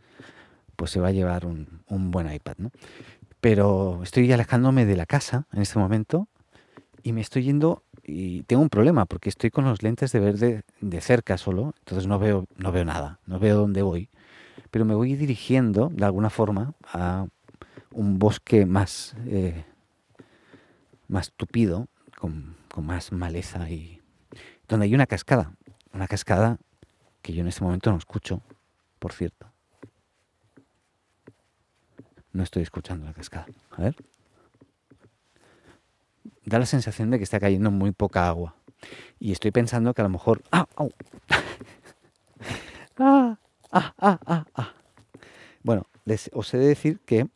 pues 0.75 0.91
se 0.91 0.99
va 0.99 1.09
a 1.09 1.11
llevar 1.11 1.45
un, 1.45 1.81
un 1.87 2.11
buen 2.11 2.31
iPad, 2.31 2.55
¿no? 2.57 2.71
pero 3.43 3.99
estoy 4.03 4.31
alejándome 4.31 4.85
de 4.85 4.95
la 4.95 5.05
casa 5.05 5.47
en 5.51 5.61
este 5.61 5.77
momento 5.77 6.29
y 7.03 7.11
me 7.11 7.19
estoy 7.19 7.43
yendo 7.43 7.83
y 8.01 8.43
tengo 8.43 8.61
un 8.61 8.69
problema 8.69 9.05
porque 9.05 9.27
estoy 9.27 9.51
con 9.51 9.65
los 9.65 9.83
lentes 9.83 10.13
de 10.13 10.19
ver 10.21 10.37
de, 10.37 10.63
de, 10.79 11.01
cerca 11.01 11.37
solo, 11.37 11.73
entonces 11.79 12.07
no 12.07 12.19
veo, 12.19 12.45
no 12.55 12.71
veo 12.71 12.85
nada, 12.85 13.19
no 13.25 13.39
veo 13.39 13.57
dónde 13.57 13.81
voy, 13.81 14.07
pero 14.71 14.85
me 14.85 14.95
voy 14.95 15.17
dirigiendo 15.17 15.91
de 15.93 16.05
alguna 16.05 16.29
forma 16.29 16.73
a 16.85 17.27
un 17.91 18.17
bosque 18.17 18.65
más, 18.65 19.13
eh, 19.25 19.65
más 21.09 21.33
tupido, 21.35 21.87
con, 22.17 22.55
con 22.73 22.85
más 22.85 23.11
maleza 23.11 23.69
y 23.69 23.99
donde 24.67 24.85
hay 24.85 24.95
una 24.95 25.07
cascada, 25.07 25.53
una 25.93 26.07
cascada 26.07 26.57
que 27.21 27.33
yo 27.33 27.41
en 27.41 27.47
este 27.47 27.63
momento 27.63 27.91
no 27.91 27.97
escucho, 27.97 28.41
por 28.99 29.13
cierto. 29.13 29.51
No 32.31 32.43
estoy 32.43 32.63
escuchando 32.63 33.05
la 33.05 33.13
cascada. 33.13 33.45
A 33.71 33.81
ver. 33.81 33.95
Da 36.45 36.59
la 36.59 36.65
sensación 36.65 37.11
de 37.11 37.17
que 37.17 37.23
está 37.23 37.39
cayendo 37.39 37.71
muy 37.71 37.91
poca 37.91 38.27
agua. 38.27 38.55
Y 39.19 39.31
estoy 39.31 39.51
pensando 39.51 39.93
que 39.93 40.01
a 40.01 40.03
lo 40.03 40.09
mejor... 40.09 40.43
¡Ah! 40.51 40.67
¡Ah! 42.97 43.37
¡Ah! 43.71 43.93
¡Ah! 43.97 44.19
¡Ah! 44.25 44.45
¡Ah! 44.55 44.73
Bueno, 45.63 45.87
les, 46.05 46.29
os 46.33 46.53
he 46.53 46.57
de 46.57 46.67
decir 46.67 46.99
que 47.05 47.27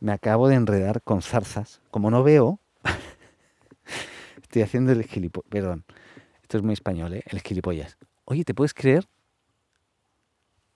me 0.00 0.12
acabo 0.12 0.48
de 0.48 0.54
enredar 0.54 1.02
con 1.02 1.22
zarzas. 1.22 1.80
Como 1.90 2.10
no 2.10 2.22
veo, 2.22 2.60
estoy 4.42 4.62
haciendo 4.62 4.92
el 4.92 5.04
gilipollas. 5.04 5.50
Perdón, 5.50 5.84
es 6.58 6.62
muy 6.64 6.74
español, 6.74 7.14
¿eh? 7.14 7.22
El 7.26 7.40
gilipollas. 7.40 7.96
Oye, 8.24 8.44
¿te 8.44 8.54
puedes 8.54 8.74
creer? 8.74 9.06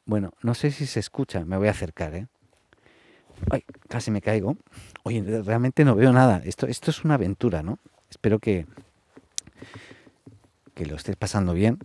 Bueno, 0.04 0.32
no 0.42 0.54
sé 0.54 0.70
si 0.70 0.86
se 0.86 1.00
escucha. 1.00 1.44
Me 1.44 1.56
voy 1.56 1.68
a 1.68 1.72
acercar, 1.72 2.14
¿eh? 2.14 2.26
Ay, 3.50 3.64
casi 3.88 4.10
me 4.10 4.20
caigo. 4.20 4.56
Oye, 5.02 5.22
realmente 5.42 5.84
no 5.84 5.94
veo 5.94 6.12
nada. 6.12 6.42
Esto, 6.44 6.66
esto 6.66 6.90
es 6.90 7.04
una 7.04 7.14
aventura, 7.14 7.62
¿no? 7.62 7.78
Espero 8.10 8.38
que, 8.38 8.66
que 10.74 10.86
lo 10.86 10.96
estés 10.96 11.16
pasando 11.16 11.52
bien 11.52 11.78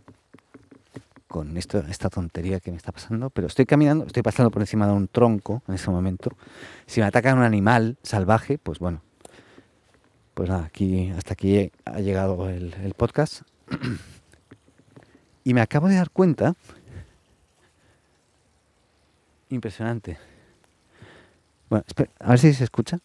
con 1.28 1.58
esta 1.58 2.10
tontería 2.12 2.60
que 2.60 2.70
me 2.70 2.78
está 2.78 2.92
pasando, 2.92 3.32
pero 3.32 3.48
estoy 3.48 3.66
caminando, 3.66 4.06
estoy 4.06 4.22
pasando 4.22 4.52
por 4.52 4.62
encima 4.62 4.86
de 4.86 4.94
un 4.94 5.08
tronco 5.08 5.64
en 5.68 5.74
este 5.74 5.90
momento. 5.90 6.30
Si 6.86 7.02
me 7.02 7.08
ataca 7.08 7.34
un 7.34 7.42
animal 7.42 7.98
salvaje, 8.04 8.60
pues 8.60 8.78
bueno, 8.78 9.02
pues 10.36 10.48
nada, 10.48 10.66
aquí, 10.66 11.10
hasta 11.10 11.34
aquí 11.34 11.72
ha 11.86 12.00
llegado 12.02 12.50
el 12.50 12.94
podcast. 12.96 13.42
y 15.44 15.54
me 15.54 15.62
acabo 15.62 15.88
de 15.88 15.96
dar 15.96 16.10
cuenta, 16.10 16.56
impresionante, 19.50 20.18
bueno, 21.70 21.86
a 22.20 22.30
ver 22.30 22.40
si 22.40 22.54
se 22.54 22.64
escucha. 22.64 23.00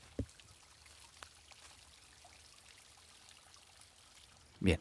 Bien, 4.60 4.80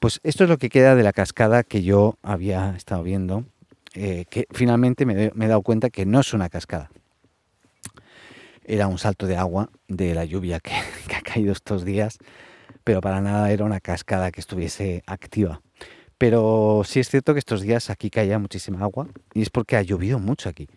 pues 0.00 0.20
esto 0.22 0.44
es 0.44 0.50
lo 0.50 0.58
que 0.58 0.70
queda 0.70 0.94
de 0.94 1.02
la 1.02 1.12
cascada 1.12 1.62
que 1.62 1.82
yo 1.82 2.16
había 2.22 2.74
estado 2.76 3.02
viendo, 3.02 3.44
eh, 3.94 4.24
que 4.30 4.46
finalmente 4.50 5.06
me, 5.06 5.26
he 5.26 5.48
dado 5.48 5.62
cuenta 5.62 5.90
que 5.90 6.06
no 6.06 6.20
es 6.20 6.32
una 6.32 6.48
cascada. 6.48 6.90
era 8.64 8.86
un 8.86 8.98
salto 8.98 9.26
de 9.26 9.36
agua 9.36 9.70
de 9.86 10.14
la 10.14 10.24
lluvia 10.24 10.60
que 10.60 10.72
ha 11.14 11.22
caído 11.22 11.52
estos 11.52 11.84
días, 11.84 12.18
pero 12.88 13.02
para 13.02 13.20
nada 13.20 13.50
era 13.50 13.66
una 13.66 13.80
cascada 13.80 14.30
que 14.30 14.40
estuviese 14.40 15.02
activa. 15.06 15.60
Pero 16.16 16.80
sí 16.86 17.00
es 17.00 17.10
cierto 17.10 17.34
que 17.34 17.38
estos 17.38 17.60
días 17.60 17.90
aquí 17.90 18.08
caía 18.08 18.38
muchísima 18.38 18.80
agua 18.80 19.08
y 19.34 19.42
es 19.42 19.50
porque 19.50 19.76
ha 19.76 19.82
llovido 19.82 20.18
mucho 20.18 20.48
aquí. 20.48 20.68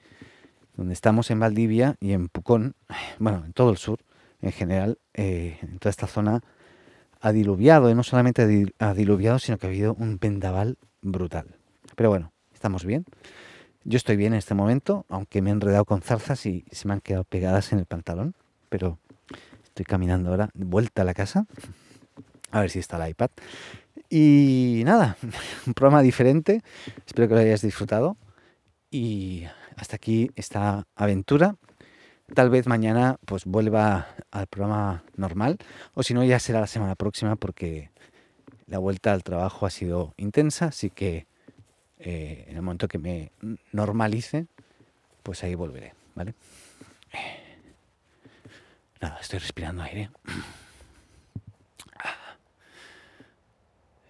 Donde 0.75 0.93
estamos 0.93 1.31
en 1.31 1.39
Valdivia 1.39 1.95
y 2.01 2.11
en 2.11 2.27
Pucón, 2.27 2.75
bueno, 3.17 3.45
en 3.45 3.53
todo 3.53 3.69
el 3.71 3.77
sur 3.77 3.99
en 4.41 4.51
general, 4.51 4.97
eh, 5.13 5.57
en 5.61 5.79
toda 5.79 5.89
esta 5.89 6.05
zona 6.05 6.41
ha 7.21 7.31
diluviado, 7.31 7.89
y 7.89 7.95
no 7.95 8.03
solamente 8.03 8.73
ha 8.79 8.93
diluviado, 8.93 9.39
sino 9.39 9.57
que 9.57 9.67
ha 9.67 9.69
habido 9.69 9.93
un 9.93 10.19
vendaval 10.19 10.77
brutal. 11.01 11.55
Pero 11.95 12.09
bueno, 12.09 12.33
estamos 12.53 12.83
bien. 12.83 13.05
Yo 13.85 13.95
estoy 13.95 14.17
bien 14.17 14.33
en 14.33 14.39
este 14.39 14.53
momento, 14.53 15.05
aunque 15.07 15.41
me 15.41 15.49
he 15.49 15.53
enredado 15.53 15.85
con 15.85 16.01
zarzas 16.01 16.45
y 16.45 16.65
se 16.71 16.89
me 16.89 16.93
han 16.93 16.99
quedado 16.99 17.23
pegadas 17.23 17.71
en 17.71 17.79
el 17.79 17.85
pantalón, 17.85 18.35
pero 18.67 18.99
estoy 19.63 19.85
caminando 19.85 20.31
ahora 20.31 20.49
vuelta 20.53 21.03
a 21.03 21.05
la 21.05 21.13
casa. 21.13 21.45
A 22.51 22.61
ver 22.61 22.69
si 22.69 22.79
está 22.79 23.03
el 23.03 23.09
iPad. 23.11 23.29
Y 24.09 24.83
nada, 24.85 25.17
un 25.65 25.73
programa 25.73 26.01
diferente. 26.01 26.61
Espero 27.05 27.27
que 27.27 27.33
lo 27.35 27.39
hayas 27.39 27.61
disfrutado. 27.61 28.17
Y 28.89 29.45
hasta 29.77 29.95
aquí 29.95 30.31
esta 30.35 30.85
aventura. 30.95 31.55
Tal 32.35 32.49
vez 32.49 32.67
mañana 32.67 33.17
pues 33.25 33.45
vuelva 33.45 34.07
al 34.31 34.47
programa 34.47 35.03
normal. 35.15 35.57
O 35.93 36.03
si 36.03 36.13
no, 36.13 36.23
ya 36.23 36.39
será 36.39 36.59
la 36.61 36.67
semana 36.67 36.95
próxima 36.95 37.35
porque 37.35 37.89
la 38.67 38.79
vuelta 38.79 39.13
al 39.13 39.23
trabajo 39.23 39.65
ha 39.65 39.69
sido 39.69 40.13
intensa. 40.17 40.65
Así 40.67 40.89
que 40.89 41.25
eh, 41.99 42.45
en 42.47 42.55
el 42.55 42.61
momento 42.61 42.87
que 42.87 42.97
me 42.97 43.31
normalice, 43.71 44.47
pues 45.23 45.43
ahí 45.43 45.55
volveré. 45.55 45.93
¿Vale? 46.15 46.33
Nada, 49.01 49.17
estoy 49.21 49.39
respirando 49.39 49.83
aire. 49.83 50.09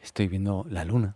estoy 0.01 0.27
viendo 0.27 0.65
la 0.69 0.85
luna. 0.85 1.15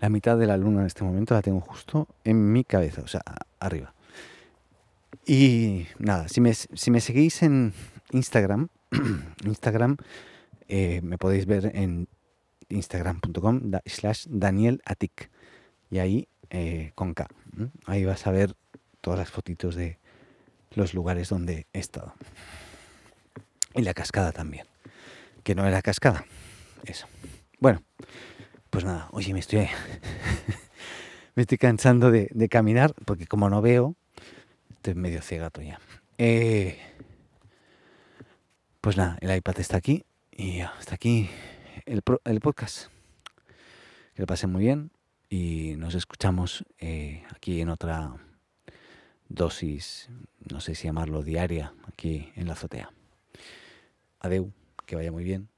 La 0.00 0.08
mitad 0.08 0.36
de 0.36 0.46
la 0.46 0.56
luna 0.56 0.80
en 0.80 0.86
este 0.86 1.04
momento 1.04 1.34
la 1.34 1.42
tengo 1.42 1.60
justo 1.60 2.08
en 2.24 2.52
mi 2.52 2.64
cabeza, 2.64 3.02
o 3.02 3.06
sea, 3.06 3.22
arriba. 3.60 3.94
Y 5.26 5.86
nada, 5.98 6.28
si 6.28 6.40
me, 6.40 6.52
si 6.54 6.90
me 6.90 7.00
seguís 7.00 7.42
en 7.42 7.72
Instagram, 8.12 8.68
Instagram 9.44 9.96
eh, 10.68 11.00
me 11.02 11.18
podéis 11.18 11.46
ver 11.46 11.70
en 11.74 12.08
instagram.com 12.68 13.72
slash 13.86 14.26
danielatic 14.28 15.30
y 15.90 15.98
ahí 15.98 16.28
eh, 16.50 16.92
con 16.94 17.14
K. 17.14 17.28
Ahí 17.86 18.04
vas 18.04 18.26
a 18.26 18.30
ver 18.30 18.54
todas 19.00 19.18
las 19.18 19.30
fotitos 19.30 19.74
de 19.74 19.98
los 20.72 20.94
lugares 20.94 21.28
donde 21.28 21.66
he 21.72 21.78
estado. 21.78 22.14
Y 23.74 23.82
la 23.82 23.94
cascada 23.94 24.32
también, 24.32 24.66
que 25.42 25.54
no 25.54 25.66
era 25.66 25.82
cascada, 25.82 26.24
eso. 26.84 27.06
Bueno, 27.64 27.82
pues 28.68 28.84
nada, 28.84 29.08
oye, 29.12 29.32
me 29.32 29.40
estoy, 29.40 29.60
me 31.34 31.40
estoy 31.44 31.56
cansando 31.56 32.10
de, 32.10 32.48
caminar 32.50 32.92
porque 33.06 33.26
como 33.26 33.48
no 33.48 33.62
veo, 33.62 33.96
estoy 34.68 34.92
medio 34.94 35.22
cegato 35.22 35.62
ya. 35.62 35.80
Eh, 36.18 36.78
pues 38.82 38.98
nada, 38.98 39.16
el 39.22 39.34
iPad 39.34 39.60
está 39.60 39.78
aquí 39.78 40.04
y 40.30 40.60
hasta 40.60 40.96
aquí 40.96 41.30
el, 41.86 42.02
podcast. 42.02 42.88
Que 44.14 44.20
lo 44.20 44.26
pasen 44.26 44.52
muy 44.52 44.60
bien 44.60 44.90
y 45.30 45.76
nos 45.78 45.94
escuchamos 45.94 46.66
eh, 46.80 47.24
aquí 47.34 47.62
en 47.62 47.70
otra 47.70 48.14
dosis, 49.30 50.10
no 50.50 50.60
sé 50.60 50.74
si 50.74 50.84
llamarlo 50.86 51.22
diaria, 51.22 51.72
aquí 51.88 52.30
en 52.36 52.46
la 52.46 52.52
azotea. 52.52 52.92
Adeu, 54.20 54.52
que 54.84 54.96
vaya 54.96 55.10
muy 55.10 55.24
bien. 55.24 55.48